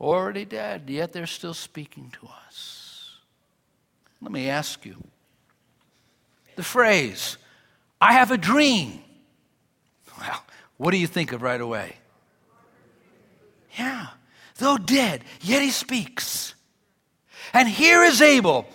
already 0.00 0.46
dead, 0.46 0.88
yet 0.88 1.12
they're 1.12 1.26
still 1.26 1.52
speaking 1.52 2.10
to 2.20 2.28
us. 2.46 3.18
Let 4.22 4.32
me 4.32 4.48
ask 4.48 4.86
you 4.86 4.96
the 6.56 6.62
phrase, 6.62 7.36
I 8.00 8.14
have 8.14 8.30
a 8.30 8.38
dream. 8.38 9.00
Well, 10.18 10.42
what 10.78 10.90
do 10.90 10.96
you 10.96 11.06
think 11.06 11.32
of 11.32 11.42
right 11.42 11.60
away? 11.60 11.96
Yeah, 13.78 14.06
though 14.56 14.78
dead, 14.78 15.22
yet 15.42 15.62
he 15.62 15.70
speaks. 15.70 16.54
And 17.52 17.68
here 17.68 18.02
is 18.02 18.22
Abel 18.22 18.66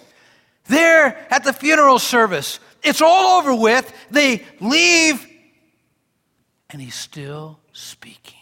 there 0.68 1.26
at 1.30 1.44
the 1.44 1.54
funeral 1.54 2.00
service. 2.00 2.60
It's 2.84 3.02
all 3.02 3.40
over 3.40 3.56
with. 3.56 3.92
They 4.12 4.44
leave, 4.60 5.26
and 6.70 6.82
he's 6.82 6.96
still 6.96 7.60
speaking. 7.74 8.34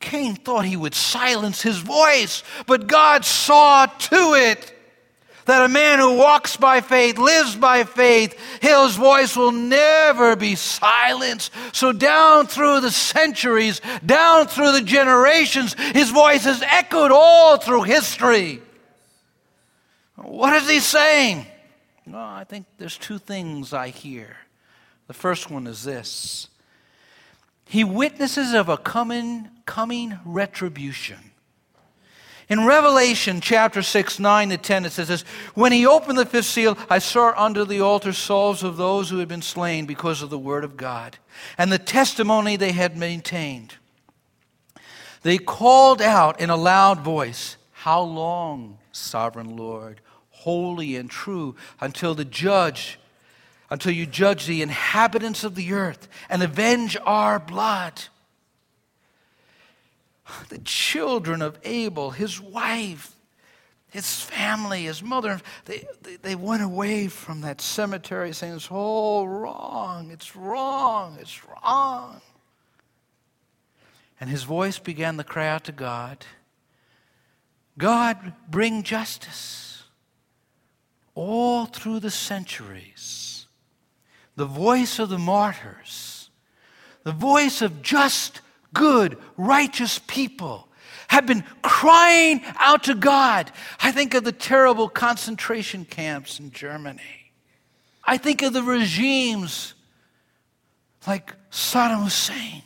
Cain 0.00 0.36
thought 0.36 0.66
he 0.66 0.76
would 0.76 0.94
silence 0.94 1.62
his 1.62 1.78
voice, 1.78 2.42
but 2.66 2.86
God 2.86 3.24
saw 3.24 3.86
to 3.86 4.34
it 4.34 4.70
that 5.46 5.64
a 5.64 5.68
man 5.68 5.98
who 5.98 6.16
walks 6.16 6.56
by 6.56 6.80
faith, 6.80 7.18
lives 7.18 7.56
by 7.56 7.84
faith, 7.84 8.38
his 8.60 8.96
voice 8.96 9.36
will 9.36 9.52
never 9.52 10.36
be 10.36 10.54
silenced. 10.54 11.52
So, 11.72 11.92
down 11.92 12.46
through 12.46 12.80
the 12.80 12.90
centuries, 12.90 13.80
down 14.04 14.46
through 14.46 14.72
the 14.72 14.82
generations, 14.82 15.74
his 15.74 16.10
voice 16.10 16.44
has 16.44 16.62
echoed 16.62 17.10
all 17.12 17.58
through 17.58 17.82
history. 17.82 18.62
What 20.24 20.54
is 20.54 20.68
he 20.68 20.80
saying? 20.80 21.46
Well, 22.06 22.20
I 22.20 22.44
think 22.44 22.66
there's 22.78 22.98
two 22.98 23.18
things 23.18 23.72
I 23.72 23.88
hear. 23.88 24.36
The 25.06 25.14
first 25.14 25.50
one 25.50 25.66
is 25.66 25.84
this 25.84 26.48
He 27.66 27.84
witnesses 27.84 28.54
of 28.54 28.68
a 28.68 28.76
coming, 28.76 29.48
coming 29.66 30.18
retribution. 30.24 31.30
In 32.46 32.66
Revelation 32.66 33.40
chapter 33.40 33.80
6, 33.80 34.18
9 34.18 34.50
to 34.50 34.58
10, 34.58 34.84
it 34.84 34.92
says 34.92 35.08
this 35.08 35.22
When 35.54 35.72
he 35.72 35.86
opened 35.86 36.18
the 36.18 36.26
fifth 36.26 36.46
seal, 36.46 36.76
I 36.90 36.98
saw 36.98 37.32
under 37.36 37.64
the 37.64 37.80
altar 37.80 38.12
souls 38.12 38.62
of 38.62 38.76
those 38.76 39.08
who 39.08 39.18
had 39.18 39.28
been 39.28 39.42
slain 39.42 39.86
because 39.86 40.20
of 40.22 40.30
the 40.30 40.38
word 40.38 40.64
of 40.64 40.76
God 40.76 41.18
and 41.56 41.72
the 41.72 41.78
testimony 41.78 42.56
they 42.56 42.72
had 42.72 42.96
maintained. 42.96 43.74
They 45.22 45.38
called 45.38 46.02
out 46.02 46.38
in 46.38 46.50
a 46.50 46.56
loud 46.56 47.00
voice, 47.00 47.56
How 47.72 48.02
long, 48.02 48.78
sovereign 48.92 49.56
Lord, 49.56 50.02
holy 50.44 50.96
and 50.96 51.10
true, 51.10 51.56
until 51.80 52.14
the 52.14 52.24
judge, 52.24 52.98
until 53.70 53.92
you 53.92 54.04
judge 54.04 54.46
the 54.46 54.60
inhabitants 54.62 55.42
of 55.42 55.54
the 55.54 55.72
earth 55.72 56.06
and 56.28 56.42
avenge 56.42 56.96
our 57.04 57.38
blood? 57.38 58.02
the 60.48 60.58
children 60.58 61.42
of 61.42 61.58
Abel, 61.64 62.10
his 62.10 62.40
wife, 62.40 63.14
his 63.90 64.20
family, 64.20 64.84
his 64.84 65.02
mother, 65.02 65.40
they, 65.66 65.86
they, 66.02 66.16
they, 66.16 66.34
went 66.34 66.62
away 66.62 67.08
from 67.08 67.42
that 67.42 67.60
cemetery 67.60 68.32
saying, 68.32 68.54
It's 68.54 68.70
all 68.70 69.28
wrong, 69.28 70.10
it's 70.10 70.34
wrong, 70.34 71.18
it's 71.20 71.42
wrong. 71.46 72.20
And 74.20 74.30
his 74.30 74.44
voice 74.44 74.78
began 74.78 75.16
to 75.18 75.24
cry 75.24 75.48
out 75.48 75.64
to 75.64 75.72
God 75.72 76.24
God, 77.76 78.32
bring 78.48 78.82
justice. 78.82 79.73
All 81.14 81.66
through 81.66 82.00
the 82.00 82.10
centuries, 82.10 83.46
the 84.36 84.46
voice 84.46 84.98
of 84.98 85.08
the 85.08 85.18
martyrs, 85.18 86.30
the 87.04 87.12
voice 87.12 87.62
of 87.62 87.82
just 87.82 88.40
good, 88.72 89.16
righteous 89.36 90.00
people 90.06 90.68
have 91.08 91.26
been 91.26 91.44
crying 91.62 92.42
out 92.58 92.84
to 92.84 92.94
God. 92.94 93.52
I 93.80 93.92
think 93.92 94.14
of 94.14 94.24
the 94.24 94.32
terrible 94.32 94.88
concentration 94.88 95.84
camps 95.84 96.40
in 96.40 96.50
Germany. 96.50 97.32
I 98.02 98.18
think 98.18 98.42
of 98.42 98.52
the 98.52 98.62
regimes 98.62 99.74
like 101.06 101.34
Saddam 101.50 102.04
Hussein 102.04 102.62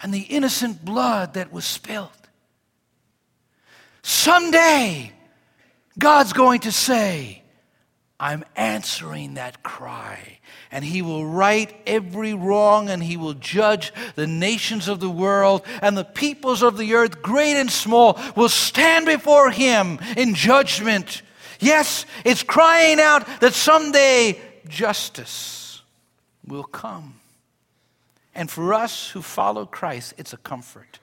and 0.00 0.14
the 0.14 0.22
innocent 0.22 0.84
blood 0.84 1.34
that 1.34 1.52
was 1.52 1.64
spilled. 1.64 2.10
Someday, 4.02 5.12
God's 5.98 6.32
going 6.32 6.60
to 6.60 6.72
say, 6.72 7.41
I'm 8.22 8.44
answering 8.54 9.34
that 9.34 9.64
cry. 9.64 10.38
And 10.70 10.84
he 10.84 11.02
will 11.02 11.26
right 11.26 11.74
every 11.88 12.34
wrong 12.34 12.88
and 12.88 13.02
he 13.02 13.16
will 13.16 13.34
judge 13.34 13.92
the 14.14 14.28
nations 14.28 14.86
of 14.86 15.00
the 15.00 15.10
world 15.10 15.62
and 15.82 15.98
the 15.98 16.04
peoples 16.04 16.62
of 16.62 16.78
the 16.78 16.94
earth, 16.94 17.20
great 17.20 17.56
and 17.56 17.68
small, 17.68 18.16
will 18.36 18.48
stand 18.48 19.06
before 19.06 19.50
him 19.50 19.98
in 20.16 20.36
judgment. 20.36 21.22
Yes, 21.58 22.06
it's 22.24 22.44
crying 22.44 23.00
out 23.00 23.26
that 23.40 23.54
someday 23.54 24.40
justice 24.68 25.82
will 26.46 26.62
come. 26.62 27.16
And 28.36 28.48
for 28.48 28.72
us 28.72 29.10
who 29.10 29.20
follow 29.20 29.66
Christ, 29.66 30.14
it's 30.16 30.32
a 30.32 30.38
comfort. 30.38 31.00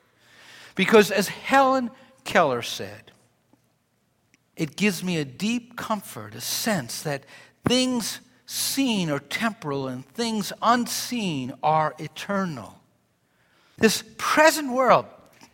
Because 0.74 1.12
as 1.12 1.28
Helen 1.28 1.92
Keller 2.24 2.62
said, 2.62 3.12
it 4.60 4.76
gives 4.76 5.06
me 5.06 5.18
a 5.18 5.24
deep 5.24 5.78
comfort, 5.78 6.36
a 6.36 6.42
sense 6.42 7.02
that 7.04 7.24
things 7.66 8.20
seen 8.46 9.10
are 9.10 9.20
temporal 9.20 9.88
and 9.88 10.06
things 10.06 10.52
unseen 10.62 11.54
are 11.64 11.96
eternal. 11.98 12.78
This 13.78 14.04
present 14.18 14.74
world, 14.74 15.06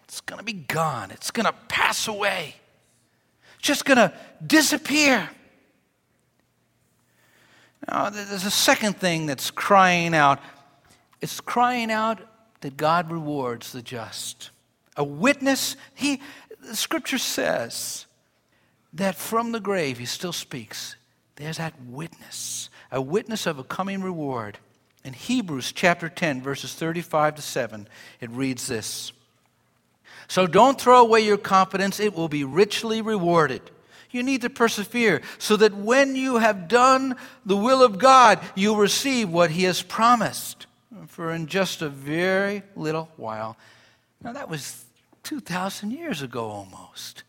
it's 0.06 0.22
going 0.22 0.40
to 0.40 0.44
be 0.44 0.54
gone, 0.54 1.12
it's 1.12 1.30
going 1.30 1.46
to 1.46 1.54
pass 1.68 2.08
away, 2.08 2.56
it's 3.60 3.68
just 3.68 3.86
going 3.86 3.98
to 3.98 4.12
disappear. 4.46 5.30
Now, 7.88 8.10
there's 8.10 8.46
a 8.46 8.50
second 8.50 8.98
thing 8.98 9.28
that's 9.28 9.52
crying 9.52 10.16
out. 10.16 10.40
It's 11.22 11.40
crying 11.40 11.92
out 11.92 12.22
that 12.62 12.76
God 12.76 13.12
rewards 13.12 13.72
the 13.72 13.84
just. 13.84 14.50
A 14.98 15.04
witness, 15.04 15.76
he, 15.94 16.20
the 16.68 16.76
scripture 16.76 17.20
says, 17.20 18.08
that 18.96 19.16
from 19.16 19.52
the 19.52 19.60
grave 19.60 19.98
he 19.98 20.06
still 20.06 20.34
speaks. 20.34 20.96
There's 21.36 21.58
that 21.58 21.74
witness, 21.86 22.70
a 22.92 23.02
witness 23.02 23.46
of 23.46 23.60
a 23.60 23.64
coming 23.64 24.02
reward. 24.02 24.58
In 25.04 25.14
Hebrews 25.14 25.72
chapter 25.72 26.10
10, 26.10 26.42
verses 26.42 26.74
35 26.74 27.36
to 27.36 27.42
7, 27.42 27.88
it 28.22 28.30
reads 28.32 28.68
this 28.68 29.12
So 30.28 30.48
don't 30.48 30.80
throw 30.80 31.02
away 31.02 31.22
your 31.22 31.38
confidence, 31.38 32.00
it 32.00 32.16
will 32.16 32.30
be 32.30 32.44
richly 32.44 33.02
rewarded. 33.02 33.62
You 34.12 34.24
need 34.24 34.42
to 34.42 34.50
persevere 34.50 35.22
so 35.40 35.58
that 35.58 35.74
when 35.74 36.16
you 36.16 36.38
have 36.38 36.70
done 36.70 37.18
the 37.46 37.58
will 37.58 37.84
of 37.84 38.00
God, 38.00 38.40
you'll 38.56 38.78
receive 38.78 39.30
what 39.30 39.52
He 39.52 39.64
has 39.64 39.82
promised. 39.82 40.68
For 41.08 41.34
in 41.34 41.48
just 41.48 41.82
a 41.82 41.90
very 41.90 42.64
little 42.78 43.10
while, 43.18 43.58
now 44.24 44.32
that 44.32 44.48
was 44.48 44.86
2,000 45.24 45.92
years 45.92 46.22
ago 46.22 46.46
almost. 46.46 47.25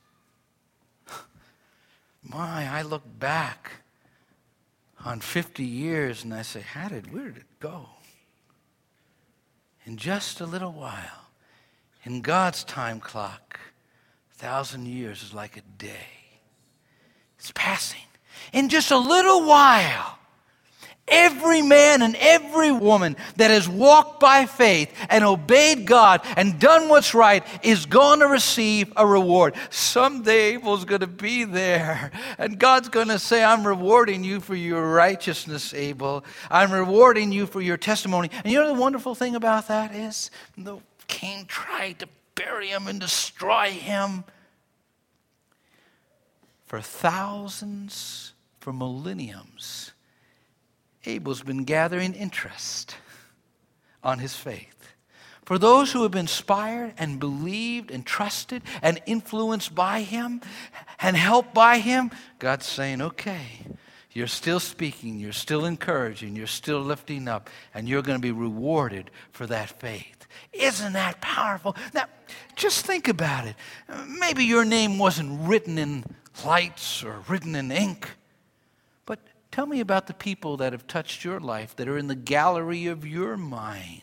My, 2.28 2.68
I 2.68 2.82
look 2.82 3.04
back 3.18 3.70
on 5.04 5.20
50 5.20 5.64
years 5.64 6.24
and 6.24 6.34
I 6.34 6.42
say, 6.42 6.60
how 6.60 6.88
did, 6.88 7.12
where 7.12 7.26
did 7.26 7.36
it 7.38 7.60
go? 7.60 7.86
In 9.84 9.96
just 9.96 10.40
a 10.40 10.46
little 10.46 10.72
while, 10.72 11.28
in 12.02 12.22
God's 12.22 12.64
time 12.64 12.98
clock, 12.98 13.60
a 14.32 14.34
thousand 14.34 14.86
years 14.86 15.22
is 15.22 15.32
like 15.32 15.56
a 15.56 15.62
day. 15.78 16.08
It's 17.38 17.52
passing. 17.52 18.00
In 18.52 18.68
just 18.68 18.90
a 18.90 18.98
little 18.98 19.46
while, 19.46 20.18
Every 21.08 21.62
man 21.62 22.02
and 22.02 22.16
every 22.18 22.72
woman 22.72 23.16
that 23.36 23.52
has 23.52 23.68
walked 23.68 24.18
by 24.18 24.46
faith 24.46 24.92
and 25.08 25.22
obeyed 25.22 25.86
God 25.86 26.20
and 26.36 26.58
done 26.58 26.88
what's 26.88 27.14
right 27.14 27.44
is 27.62 27.86
going 27.86 28.20
to 28.20 28.26
receive 28.26 28.92
a 28.96 29.06
reward. 29.06 29.54
Someday 29.70 30.54
Abel's 30.54 30.84
going 30.84 31.02
to 31.02 31.06
be 31.06 31.44
there, 31.44 32.10
and 32.38 32.58
God's 32.58 32.88
going 32.88 33.06
to 33.08 33.20
say, 33.20 33.44
I'm 33.44 33.64
rewarding 33.64 34.24
you 34.24 34.40
for 34.40 34.56
your 34.56 34.92
righteousness, 34.92 35.72
Abel. 35.74 36.24
I'm 36.50 36.72
rewarding 36.72 37.30
you 37.30 37.46
for 37.46 37.60
your 37.60 37.76
testimony. 37.76 38.28
And 38.42 38.52
you 38.52 38.58
know 38.58 38.74
the 38.74 38.80
wonderful 38.80 39.14
thing 39.14 39.36
about 39.36 39.68
that 39.68 39.94
is 39.94 40.32
the 40.58 40.78
king 41.06 41.44
tried 41.46 42.00
to 42.00 42.08
bury 42.34 42.68
him 42.68 42.88
and 42.88 43.00
destroy 43.00 43.70
him 43.70 44.24
for 46.66 46.80
thousands, 46.80 48.32
for 48.58 48.72
millenniums 48.72 49.92
Abel's 51.06 51.42
been 51.42 51.64
gathering 51.64 52.14
interest 52.14 52.96
on 54.02 54.18
his 54.18 54.34
faith. 54.36 54.72
For 55.44 55.58
those 55.58 55.92
who 55.92 56.02
have 56.02 56.10
been 56.10 56.22
inspired 56.22 56.94
and 56.98 57.20
believed 57.20 57.92
and 57.92 58.04
trusted 58.04 58.62
and 58.82 59.00
influenced 59.06 59.74
by 59.74 60.00
him 60.00 60.40
and 60.98 61.16
helped 61.16 61.54
by 61.54 61.78
him, 61.78 62.10
God's 62.40 62.66
saying, 62.66 63.00
okay, 63.00 63.60
you're 64.12 64.26
still 64.26 64.58
speaking, 64.58 65.20
you're 65.20 65.32
still 65.32 65.64
encouraging, 65.64 66.34
you're 66.34 66.48
still 66.48 66.80
lifting 66.80 67.28
up, 67.28 67.48
and 67.74 67.88
you're 67.88 68.02
going 68.02 68.18
to 68.18 68.22
be 68.22 68.32
rewarded 68.32 69.10
for 69.30 69.46
that 69.46 69.70
faith. 69.78 70.26
Isn't 70.52 70.94
that 70.94 71.20
powerful? 71.20 71.76
Now, 71.94 72.06
just 72.56 72.84
think 72.84 73.06
about 73.06 73.46
it. 73.46 73.54
Maybe 74.18 74.44
your 74.44 74.64
name 74.64 74.98
wasn't 74.98 75.48
written 75.48 75.78
in 75.78 76.04
lights 76.44 77.04
or 77.04 77.22
written 77.28 77.54
in 77.54 77.70
ink. 77.70 78.08
Tell 79.50 79.66
me 79.66 79.80
about 79.80 80.06
the 80.06 80.14
people 80.14 80.56
that 80.58 80.72
have 80.72 80.86
touched 80.86 81.24
your 81.24 81.40
life, 81.40 81.74
that 81.76 81.88
are 81.88 81.98
in 81.98 82.08
the 82.08 82.14
gallery 82.14 82.86
of 82.86 83.06
your 83.06 83.36
mind. 83.36 84.02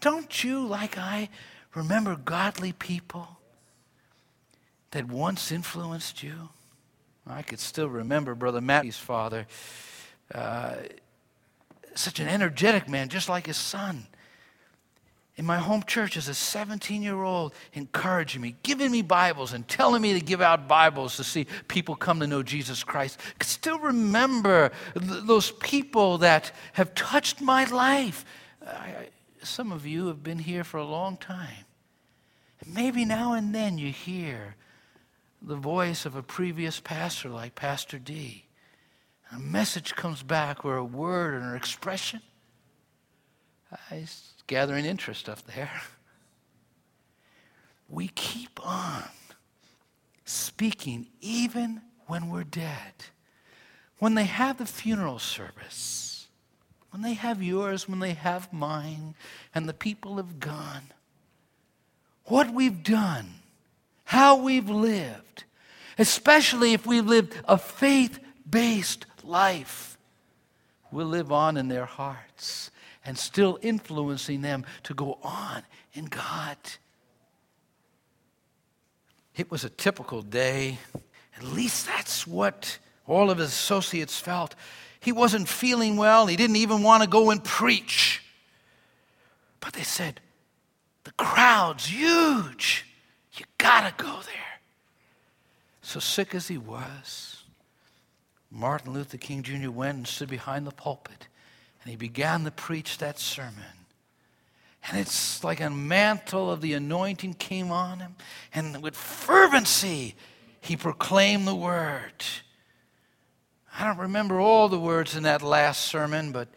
Don't 0.00 0.42
you, 0.42 0.66
like 0.66 0.98
I, 0.98 1.28
remember 1.74 2.16
godly 2.16 2.72
people 2.72 3.38
that 4.90 5.08
once 5.08 5.52
influenced 5.52 6.22
you? 6.22 6.50
I 7.26 7.42
could 7.42 7.60
still 7.60 7.88
remember 7.88 8.34
Brother 8.34 8.60
Matthew's 8.60 8.98
father, 8.98 9.46
uh, 10.34 10.74
such 11.94 12.20
an 12.20 12.28
energetic 12.28 12.88
man, 12.88 13.08
just 13.08 13.28
like 13.28 13.46
his 13.46 13.56
son 13.56 14.06
in 15.36 15.44
my 15.44 15.58
home 15.58 15.82
church 15.82 16.16
as 16.16 16.28
a 16.28 16.34
17 16.34 17.02
year 17.02 17.22
old 17.22 17.54
encouraging 17.72 18.40
me, 18.40 18.54
giving 18.62 18.90
me 18.90 19.02
Bibles 19.02 19.52
and 19.52 19.66
telling 19.66 20.00
me 20.00 20.12
to 20.12 20.20
give 20.20 20.40
out 20.40 20.68
Bibles 20.68 21.16
to 21.16 21.24
see 21.24 21.46
people 21.66 21.96
come 21.96 22.20
to 22.20 22.26
know 22.26 22.42
Jesus 22.42 22.84
Christ. 22.84 23.18
I 23.40 23.44
still 23.44 23.78
remember 23.78 24.70
th- 24.98 25.24
those 25.24 25.50
people 25.50 26.18
that 26.18 26.52
have 26.74 26.94
touched 26.94 27.40
my 27.40 27.64
life. 27.64 28.24
I, 28.64 29.08
some 29.42 29.72
of 29.72 29.86
you 29.86 30.06
have 30.06 30.22
been 30.22 30.38
here 30.38 30.62
for 30.64 30.78
a 30.78 30.84
long 30.84 31.16
time. 31.16 31.66
maybe 32.64 33.04
now 33.04 33.34
and 33.34 33.54
then 33.54 33.76
you 33.76 33.90
hear 33.90 34.54
the 35.42 35.56
voice 35.56 36.06
of 36.06 36.16
a 36.16 36.22
previous 36.22 36.80
pastor 36.80 37.28
like 37.28 37.54
Pastor 37.54 37.98
D. 37.98 38.46
a 39.32 39.38
message 39.38 39.94
comes 39.94 40.22
back 40.22 40.64
or 40.64 40.76
a 40.76 40.84
word 40.84 41.34
or 41.34 41.38
an 41.38 41.56
expression, 41.56 42.22
he's 43.90 44.33
gathering 44.46 44.84
interest 44.84 45.28
up 45.28 45.42
there. 45.42 45.82
We 47.88 48.08
keep 48.08 48.64
on 48.64 49.04
speaking 50.24 51.06
even 51.20 51.82
when 52.06 52.28
we're 52.28 52.44
dead. 52.44 52.92
When 53.98 54.14
they 54.14 54.24
have 54.24 54.58
the 54.58 54.66
funeral 54.66 55.18
service, 55.18 56.26
when 56.90 57.02
they 57.02 57.14
have 57.14 57.42
yours, 57.42 57.88
when 57.88 58.00
they 58.00 58.14
have 58.14 58.52
mine, 58.52 59.14
and 59.54 59.68
the 59.68 59.74
people 59.74 60.16
have 60.16 60.40
gone, 60.40 60.92
what 62.24 62.52
we've 62.52 62.82
done, 62.82 63.34
how 64.04 64.36
we've 64.36 64.68
lived, 64.68 65.44
especially 65.98 66.72
if 66.72 66.86
we've 66.86 67.06
lived 67.06 67.34
a 67.46 67.58
faith 67.58 68.18
based 68.48 69.06
life, 69.22 69.96
will 70.90 71.06
live 71.06 71.32
on 71.32 71.56
in 71.56 71.68
their 71.68 71.86
hearts 71.86 72.70
and 73.04 73.18
still 73.18 73.58
influencing 73.62 74.42
them 74.42 74.64
to 74.84 74.94
go 74.94 75.18
on 75.22 75.62
in 75.92 76.06
God. 76.06 76.56
It 79.36 79.50
was 79.50 79.64
a 79.64 79.70
typical 79.70 80.22
day. 80.22 80.78
At 81.36 81.42
least 81.42 81.86
that's 81.86 82.26
what 82.26 82.78
all 83.06 83.30
of 83.30 83.38
his 83.38 83.48
associates 83.48 84.18
felt. 84.18 84.54
He 85.00 85.12
wasn't 85.12 85.48
feeling 85.48 85.96
well. 85.96 86.26
He 86.26 86.36
didn't 86.36 86.56
even 86.56 86.82
want 86.82 87.02
to 87.02 87.08
go 87.08 87.30
and 87.30 87.42
preach. 87.42 88.22
But 89.60 89.74
they 89.74 89.82
said, 89.82 90.20
the 91.04 91.12
crowd's 91.12 91.86
huge. 91.86 92.86
You 93.34 93.44
got 93.58 93.96
to 93.98 94.02
go 94.02 94.20
there. 94.24 94.60
So 95.82 96.00
sick 96.00 96.34
as 96.34 96.48
he 96.48 96.56
was, 96.56 97.42
Martin 98.50 98.92
Luther 98.92 99.18
King 99.18 99.42
Jr. 99.42 99.70
went 99.70 99.98
and 99.98 100.06
stood 100.06 100.30
behind 100.30 100.66
the 100.66 100.70
pulpit 100.70 101.28
and 101.84 101.90
he 101.90 101.96
began 101.96 102.44
to 102.44 102.50
preach 102.50 102.96
that 102.98 103.18
sermon. 103.18 103.52
And 104.88 104.98
it's 104.98 105.44
like 105.44 105.60
a 105.60 105.68
mantle 105.68 106.50
of 106.50 106.62
the 106.62 106.72
anointing 106.72 107.34
came 107.34 107.70
on 107.70 108.00
him. 108.00 108.16
And 108.54 108.82
with 108.82 108.96
fervency, 108.96 110.14
he 110.62 110.76
proclaimed 110.76 111.46
the 111.46 111.54
word. 111.54 112.24
I 113.78 113.84
don't 113.84 113.98
remember 113.98 114.40
all 114.40 114.70
the 114.70 114.80
words 114.80 115.14
in 115.14 115.24
that 115.24 115.42
last 115.42 115.82
sermon, 115.82 116.32
but 116.32 116.48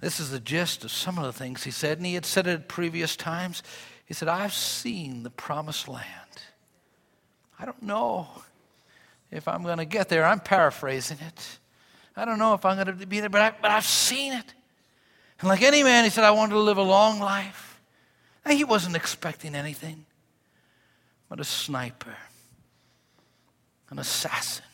this 0.00 0.20
is 0.20 0.30
the 0.30 0.40
gist 0.40 0.84
of 0.84 0.92
some 0.92 1.18
of 1.18 1.24
the 1.24 1.32
things 1.32 1.64
he 1.64 1.72
said. 1.72 1.98
And 1.98 2.06
he 2.06 2.14
had 2.14 2.26
said 2.26 2.46
it 2.46 2.52
at 2.52 2.68
previous 2.68 3.16
times. 3.16 3.64
He 4.06 4.14
said, 4.14 4.28
I've 4.28 4.52
seen 4.52 5.24
the 5.24 5.30
promised 5.30 5.88
land. 5.88 6.04
I 7.58 7.64
don't 7.64 7.82
know 7.82 8.28
if 9.30 9.48
I'm 9.48 9.64
going 9.64 9.78
to 9.78 9.84
get 9.84 10.08
there. 10.08 10.24
I'm 10.24 10.40
paraphrasing 10.40 11.18
it. 11.20 11.58
I 12.16 12.24
don't 12.24 12.38
know 12.38 12.54
if 12.54 12.64
I'm 12.64 12.76
going 12.76 12.98
to 12.98 13.06
be 13.06 13.20
there, 13.20 13.28
but, 13.28 13.40
I, 13.40 13.54
but 13.60 13.70
I've 13.70 13.86
seen 13.86 14.32
it. 14.32 14.54
And 15.40 15.48
like 15.48 15.62
any 15.62 15.82
man, 15.82 16.04
he 16.04 16.10
said, 16.10 16.24
I 16.24 16.30
wanted 16.30 16.52
to 16.52 16.60
live 16.60 16.76
a 16.76 16.82
long 16.82 17.18
life. 17.18 17.80
And 18.44 18.56
he 18.56 18.64
wasn't 18.64 18.96
expecting 18.96 19.54
anything 19.54 20.04
but 21.32 21.40
a 21.40 21.44
sniper, 21.44 22.14
an 23.88 23.98
assassin. 23.98 24.66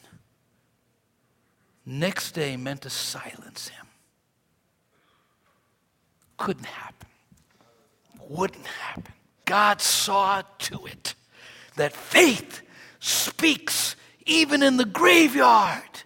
Next 1.86 2.32
day 2.32 2.56
meant 2.56 2.82
to 2.82 2.90
silence 2.90 3.68
him. 3.68 3.86
Couldn't 6.36 6.66
happen. 6.66 7.08
Wouldn't 8.28 8.66
happen. 8.66 9.14
God 9.44 9.80
saw 9.80 10.42
to 10.58 10.86
it 10.86 11.14
that 11.76 11.92
faith 11.92 12.62
speaks 12.98 13.94
even 14.26 14.62
in 14.62 14.78
the 14.78 14.84
graveyard, 14.84 16.02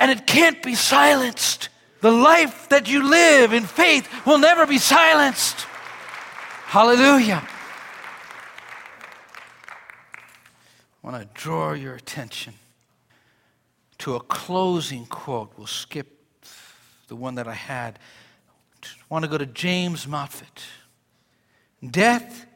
and 0.00 0.10
it 0.10 0.26
can't 0.26 0.62
be 0.62 0.74
silenced. 0.74 1.68
The 2.00 2.10
life 2.10 2.70
that 2.70 2.88
you 2.88 3.08
live 3.08 3.52
in 3.52 3.64
faith 3.64 4.08
will 4.26 4.38
never 4.38 4.66
be 4.66 4.78
silenced. 4.78 5.60
Hallelujah. 6.64 7.46
I 11.02 11.06
want 11.06 11.22
to 11.22 11.28
draw 11.34 11.74
your 11.74 11.94
attention 11.94 12.54
to 13.98 14.16
a 14.16 14.20
closing 14.20 15.04
quote. 15.04 15.52
We'll 15.58 15.66
skip 15.66 16.08
the 17.08 17.16
one 17.16 17.34
that 17.34 17.46
I 17.46 17.54
had. 17.54 17.98
I 18.82 18.86
want 19.10 19.24
to 19.24 19.30
go 19.30 19.36
to 19.36 19.46
James 19.46 20.06
Moffatt. 20.06 20.62
Death 21.86 22.46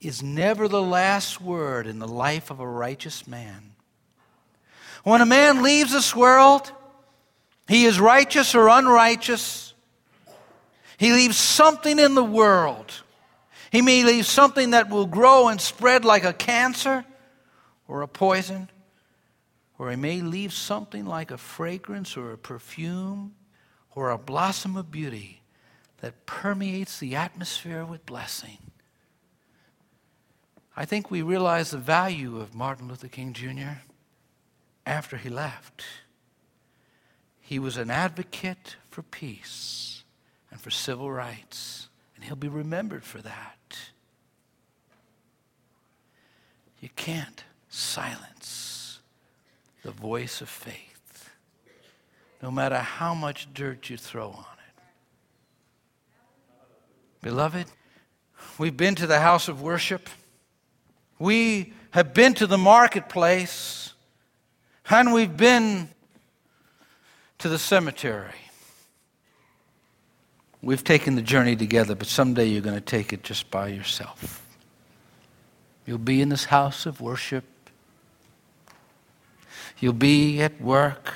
is 0.00 0.22
never 0.22 0.68
the 0.68 0.82
last 0.82 1.40
word 1.40 1.86
in 1.86 1.98
the 1.98 2.08
life 2.08 2.50
of 2.50 2.60
a 2.60 2.66
righteous 2.66 3.26
man. 3.26 3.71
When 5.02 5.20
a 5.20 5.26
man 5.26 5.62
leaves 5.62 5.92
this 5.92 6.14
world, 6.14 6.70
he 7.66 7.86
is 7.86 7.98
righteous 7.98 8.54
or 8.54 8.68
unrighteous. 8.68 9.74
He 10.96 11.12
leaves 11.12 11.36
something 11.36 11.98
in 11.98 12.14
the 12.14 12.24
world. 12.24 12.92
He 13.70 13.82
may 13.82 14.04
leave 14.04 14.26
something 14.26 14.70
that 14.70 14.90
will 14.90 15.06
grow 15.06 15.48
and 15.48 15.60
spread 15.60 16.04
like 16.04 16.24
a 16.24 16.32
cancer 16.32 17.04
or 17.88 18.02
a 18.02 18.08
poison, 18.08 18.68
or 19.78 19.90
he 19.90 19.96
may 19.96 20.20
leave 20.20 20.52
something 20.52 21.06
like 21.06 21.30
a 21.30 21.38
fragrance 21.38 22.16
or 22.16 22.32
a 22.32 22.38
perfume 22.38 23.34
or 23.94 24.10
a 24.10 24.18
blossom 24.18 24.76
of 24.76 24.90
beauty 24.90 25.40
that 26.00 26.26
permeates 26.26 26.98
the 26.98 27.16
atmosphere 27.16 27.84
with 27.84 28.04
blessing. 28.06 28.58
I 30.76 30.84
think 30.84 31.10
we 31.10 31.22
realize 31.22 31.70
the 31.70 31.78
value 31.78 32.40
of 32.40 32.54
Martin 32.54 32.88
Luther 32.88 33.08
King 33.08 33.32
Jr. 33.32 33.80
after 34.86 35.16
he 35.16 35.28
left. 35.28 35.84
He 37.40 37.58
was 37.58 37.76
an 37.76 37.90
advocate 37.90 38.76
for 38.90 39.02
peace 39.02 40.04
and 40.50 40.60
for 40.60 40.70
civil 40.70 41.10
rights, 41.10 41.88
and 42.14 42.24
he'll 42.24 42.36
be 42.36 42.48
remembered 42.48 43.04
for 43.04 43.18
that. 43.18 43.78
You 46.80 46.88
can't 46.96 47.44
silence 47.68 49.00
the 49.82 49.92
voice 49.92 50.40
of 50.40 50.48
faith, 50.48 51.30
no 52.42 52.50
matter 52.50 52.78
how 52.78 53.14
much 53.14 53.52
dirt 53.54 53.88
you 53.88 53.96
throw 53.96 54.28
on 54.28 54.44
it. 54.68 54.82
Beloved, 57.22 57.66
we've 58.58 58.76
been 58.76 58.94
to 58.96 59.06
the 59.06 59.20
house 59.20 59.48
of 59.48 59.62
worship, 59.62 60.08
we 61.18 61.72
have 61.92 62.14
been 62.14 62.34
to 62.34 62.46
the 62.46 62.58
marketplace, 62.58 63.91
and 64.90 65.12
we've 65.12 65.36
been 65.36 65.88
to 67.38 67.48
the 67.48 67.58
cemetery. 67.58 68.30
We've 70.60 70.84
taken 70.84 71.16
the 71.16 71.22
journey 71.22 71.56
together, 71.56 71.94
but 71.94 72.06
someday 72.06 72.46
you're 72.46 72.62
going 72.62 72.76
to 72.76 72.80
take 72.80 73.12
it 73.12 73.24
just 73.24 73.50
by 73.50 73.68
yourself. 73.68 74.46
You'll 75.86 75.98
be 75.98 76.22
in 76.22 76.28
this 76.28 76.44
house 76.44 76.86
of 76.86 77.00
worship. 77.00 77.44
You'll 79.80 79.92
be 79.92 80.40
at 80.40 80.60
work. 80.60 81.12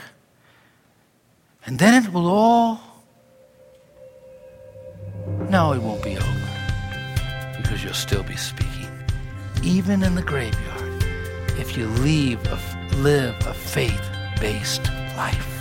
And 1.65 1.79
then 1.79 2.03
it 2.03 2.13
will 2.13 2.27
all. 2.27 2.81
No, 5.49 5.73
it 5.73 5.81
won't 5.81 6.03
be 6.03 6.17
over 6.17 6.47
because 7.57 7.85
you'll 7.85 7.95
still 7.95 8.23
be 8.23 8.37
speaking, 8.37 8.89
even 9.63 10.03
in 10.03 10.15
the 10.15 10.23
graveyard, 10.23 11.05
if 11.59 11.77
you 11.77 11.87
leave 11.87 12.45
a, 12.47 12.59
live 12.97 13.37
a 13.47 13.53
faith 13.53 14.11
based 14.41 14.91
life 15.19 15.61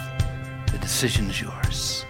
The 0.72 0.78
decision 0.78 1.30
is 1.30 1.42
yours. 1.42 2.06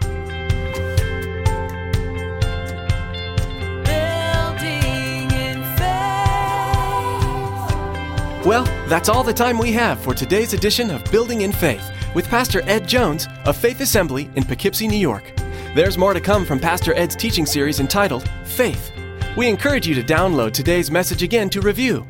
Well, 8.46 8.66
that's 8.88 9.10
all 9.10 9.24
the 9.24 9.34
time 9.34 9.58
we 9.58 9.72
have 9.72 10.00
for 10.00 10.14
today's 10.14 10.54
edition 10.54 10.92
of 10.92 11.04
Building 11.10 11.42
in 11.42 11.52
Faith 11.52 11.90
with 12.14 12.30
Pastor 12.30 12.62
Ed 12.70 12.88
Jones 12.88 13.28
of 13.46 13.58
Faith 13.58 13.82
Assembly 13.82 14.30
in 14.36 14.44
Poughkeepsie, 14.44 14.88
New 14.88 14.96
York. 14.96 15.34
There's 15.74 15.98
more 15.98 16.14
to 16.14 16.22
come 16.22 16.46
from 16.46 16.60
Pastor 16.60 16.94
Ed's 16.94 17.16
teaching 17.16 17.48
series 17.48 17.80
entitled 17.80 18.30
Faith. 18.44 18.92
We 19.36 19.48
encourage 19.48 19.88
you 19.88 19.96
to 19.96 20.04
download 20.04 20.52
today's 20.52 20.92
message 20.92 21.24
again 21.24 21.50
to 21.50 21.62
review. 21.62 22.06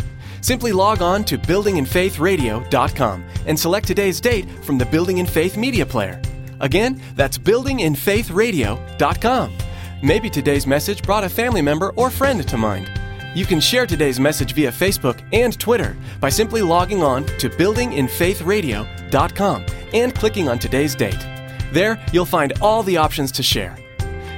Simply 0.46 0.72
log 0.72 1.02
on 1.02 1.24
to 1.24 1.40
buildinginfaithradio.com 1.40 3.26
and 3.48 3.60
select 3.60 3.88
today's 3.88 4.22
date 4.22 4.48
from 4.64 4.78
the 4.78 4.86
Building 4.86 5.18
in 5.18 5.26
Faith 5.26 5.58
media 5.58 5.88
player. 5.88 6.22
Again, 6.60 7.02
that's 7.16 7.40
buildinginfaithradio.com. 7.40 9.58
Maybe 10.04 10.30
today's 10.30 10.68
message 10.68 11.02
brought 11.02 11.24
a 11.24 11.30
family 11.30 11.64
member 11.64 11.94
or 11.96 12.12
friend 12.12 12.48
to 12.48 12.58
mind. 12.58 12.92
You 13.34 13.48
can 13.48 13.60
share 13.60 13.88
today's 13.88 14.20
message 14.20 14.54
via 14.54 14.72
Facebook 14.72 15.20
and 15.34 15.60
Twitter 15.60 15.98
by 16.20 16.30
simply 16.30 16.62
logging 16.62 17.02
on 17.02 17.26
to 17.40 17.50
buildinginfaithradio.com 17.50 19.66
and 19.96 20.14
clicking 20.14 20.48
on 20.48 20.60
today's 20.60 20.94
date. 20.94 21.26
There, 21.72 22.00
you'll 22.14 22.26
find 22.26 22.54
all 22.62 22.84
the 22.84 22.98
options 22.98 23.32
to 23.32 23.42
share. 23.42 23.76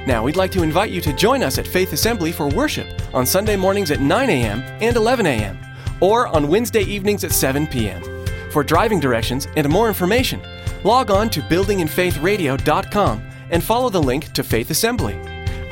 Now, 0.06 0.22
we'd 0.22 0.36
like 0.36 0.52
to 0.52 0.62
invite 0.62 0.90
you 0.90 1.02
to 1.02 1.12
join 1.12 1.42
us 1.42 1.58
at 1.58 1.66
Faith 1.66 1.92
Assembly 1.92 2.32
for 2.32 2.48
worship 2.48 2.88
on 3.12 3.26
Sunday 3.26 3.56
mornings 3.56 3.90
at 3.90 4.00
9 4.00 4.30
a.m. 4.30 4.62
and 4.80 4.96
11 4.96 5.26
a.m., 5.26 5.58
or 6.00 6.28
on 6.28 6.48
Wednesday 6.48 6.82
evenings 6.82 7.24
at 7.24 7.32
7 7.32 7.66
p.m. 7.66 8.02
For 8.50 8.62
driving 8.62 9.00
directions 9.00 9.46
and 9.56 9.68
more 9.68 9.88
information, 9.88 10.40
log 10.84 11.10
on 11.10 11.28
to 11.30 11.40
buildinginfaithradio.com 11.42 13.22
and 13.50 13.62
follow 13.62 13.88
the 13.88 14.02
link 14.02 14.32
to 14.32 14.42
Faith 14.42 14.70
Assembly. 14.70 15.18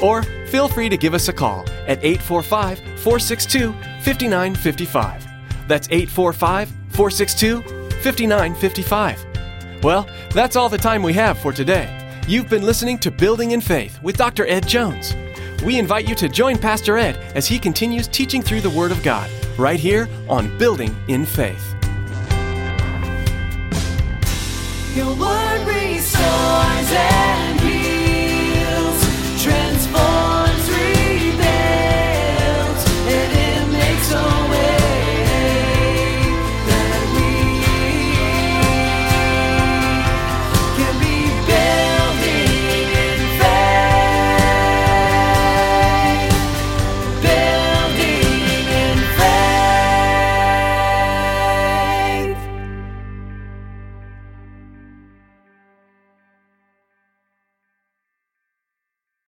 Or 0.01 0.23
feel 0.49 0.69
free 0.69 0.89
to 0.89 0.97
give 0.97 1.15
us 1.15 1.29
a 1.29 1.33
call 1.33 1.61
at 1.87 2.05
845 2.05 2.79
462 2.79 3.73
5955. 3.73 5.27
That's 5.67 5.89
845 5.91 6.69
462 6.69 7.63
5955. 8.03 9.25
Well, 9.83 10.09
that's 10.31 10.57
all 10.57 10.69
the 10.69 10.79
time 10.79 11.03
we 11.03 11.13
have 11.15 11.39
for 11.39 11.53
today. 11.53 11.93
You've 12.29 12.49
been 12.49 12.63
listening 12.63 12.99
to 12.99 13.11
Building 13.11 13.53
in 13.53 13.61
Faith 13.61 14.03
with 14.03 14.17
Dr. 14.17 14.47
Ed 14.47 14.67
Jones. 14.67 15.15
We 15.65 15.79
invite 15.79 16.09
you 16.09 16.15
to 16.17 16.29
join 16.29 16.59
Pastor 16.59 16.99
Ed 16.99 17.17
as 17.35 17.47
he 17.47 17.59
continues 17.59 18.09
teaching 18.09 18.43
through 18.43 18.61
the 18.61 18.71
Word 18.71 18.93
of 18.93 19.03
God 19.03 19.31
right 19.59 19.81
here 19.81 20.09
on 20.29 20.57
Building 20.59 20.95
in 21.09 21.25
Faith. 21.27 21.75
Your 24.95 25.15
word 25.15 25.67
restores 25.67 26.93
and 26.93 27.61